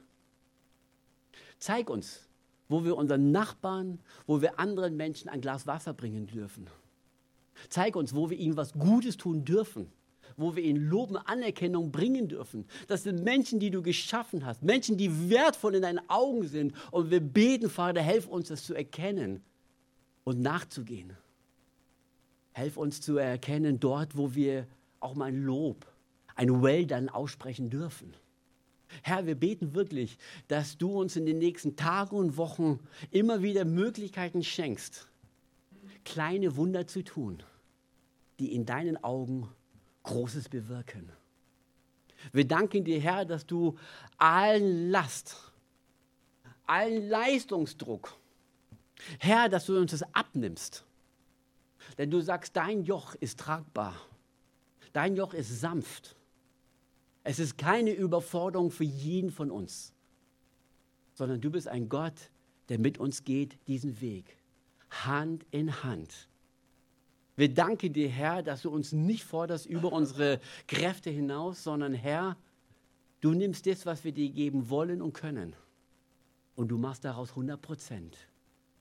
Zeig 1.60 1.89
uns, 1.89 2.28
wo 2.69 2.84
wir 2.84 2.97
unseren 2.97 3.32
Nachbarn, 3.32 4.00
wo 4.26 4.41
wir 4.41 4.60
anderen 4.60 4.97
Menschen 4.97 5.30
ein 5.30 5.41
Glas 5.41 5.67
Wasser 5.67 5.93
bringen 5.93 6.28
dürfen. 6.28 6.67
Zeig 7.69 7.95
uns, 7.95 8.15
wo 8.15 8.30
wir 8.30 8.38
ihnen 8.38 8.58
was 8.58 8.74
Gutes 8.74 9.17
tun 9.17 9.45
dürfen, 9.45 9.91
wo 10.38 10.56
wir 10.56 10.63
ihnen 10.63 10.89
Lob 10.89 11.12
und 11.12 11.17
Anerkennung 11.17 11.91
bringen 11.91 12.28
dürfen. 12.28 12.65
Das 12.88 13.04
sind 13.04 13.24
Menschen, 13.24 13.60
die 13.60 13.69
du 13.69 13.82
geschaffen 13.82 14.45
hast, 14.45 14.63
Menschen, 14.63 14.97
die 14.97 15.30
wertvoll 15.30 15.76
in 15.76 15.82
deinen 15.84 16.10
Augen 16.10 16.47
sind. 16.47 16.74
Und 16.91 17.12
wir 17.12 17.19
beten, 17.19 17.69
Vater, 17.69 18.02
helf 18.02 18.28
uns, 18.28 18.47
das 18.47 18.63
zu 18.63 18.74
erkennen 18.74 19.43
und 20.24 20.41
nachzugehen. 20.41 21.15
Helf 22.54 22.78
uns 22.78 23.02
zu 23.02 23.17
erkennen, 23.17 23.80
dort, 23.80 24.17
wo 24.17 24.34
wir 24.34 24.67
auch 25.00 25.15
mal 25.15 25.34
Lob, 25.34 25.86
ein 26.36 26.62
Well 26.62 26.86
dann 26.86 27.10
aussprechen 27.10 27.70
dürfen. 27.70 28.13
Herr, 29.04 29.26
wir 29.26 29.36
beten 29.36 29.74
wirklich, 29.74 30.17
dass 30.48 30.78
du 30.78 31.00
uns 31.00 31.15
in 31.15 31.26
den 31.26 31.38
nächsten 31.38 31.76
Tagen 31.76 32.15
und 32.15 32.38
Wochen 32.38 32.80
immer 33.10 33.41
wieder 33.41 33.65
Möglichkeiten 33.65 34.44
schenkst, 34.44 35.08
kleine 36.04 36.56
Wunder 36.58 36.88
zu 36.88 37.04
tun, 37.04 37.44
die 38.39 38.54
in 38.54 38.65
deinen 38.65 39.02
Augen 39.04 39.48
Großes 40.04 40.50
bewirken. 40.50 41.12
Wir 42.34 42.48
danken 42.48 42.84
dir, 42.84 43.00
Herr, 43.00 43.26
dass 43.26 43.46
du 43.46 43.78
allen 44.17 44.89
Last, 44.89 45.52
allen 46.65 47.08
Leistungsdruck, 47.08 48.15
Herr, 49.20 49.50
dass 49.50 49.65
du 49.65 49.78
uns 49.78 49.91
das 49.91 50.04
abnimmst. 50.13 50.86
Denn 51.98 52.12
du 52.12 52.22
sagst, 52.22 52.56
dein 52.56 52.84
Joch 52.84 53.15
ist 53.15 53.39
tragbar, 53.39 53.96
dein 54.94 55.15
Joch 55.15 55.34
ist 55.34 55.60
sanft. 55.60 56.15
Es 57.23 57.39
ist 57.39 57.57
keine 57.57 57.91
Überforderung 57.91 58.71
für 58.71 58.84
jeden 58.84 59.31
von 59.31 59.51
uns, 59.51 59.93
sondern 61.13 61.39
du 61.41 61.51
bist 61.51 61.67
ein 61.67 61.88
Gott, 61.88 62.31
der 62.69 62.79
mit 62.79 62.97
uns 62.97 63.23
geht, 63.23 63.57
diesen 63.67 64.01
Weg, 64.01 64.38
Hand 64.89 65.45
in 65.51 65.84
Hand. 65.84 66.27
Wir 67.36 67.53
danken 67.53 67.93
dir, 67.93 68.10
Herr, 68.10 68.43
dass 68.43 68.63
du 68.63 68.69
uns 68.69 68.91
nicht 68.91 69.23
forderst 69.23 69.65
über 69.65 69.91
unsere 69.91 70.39
Kräfte 70.67 71.10
hinaus, 71.10 71.63
sondern 71.63 71.93
Herr, 71.93 72.38
du 73.19 73.34
nimmst 73.34 73.65
das, 73.67 73.86
was 73.86 74.03
wir 74.03 74.12
dir 74.12 74.29
geben 74.29 74.69
wollen 74.69 75.01
und 75.01 75.13
können. 75.13 75.55
Und 76.55 76.67
du 76.67 76.77
machst 76.77 77.05
daraus 77.05 77.29
100 77.29 77.62
Prozent. 77.62 78.17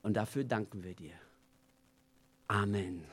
Und 0.03 0.15
dafür 0.15 0.43
danken 0.43 0.83
wir 0.83 0.93
dir. 0.93 1.13
Amen. 2.47 3.05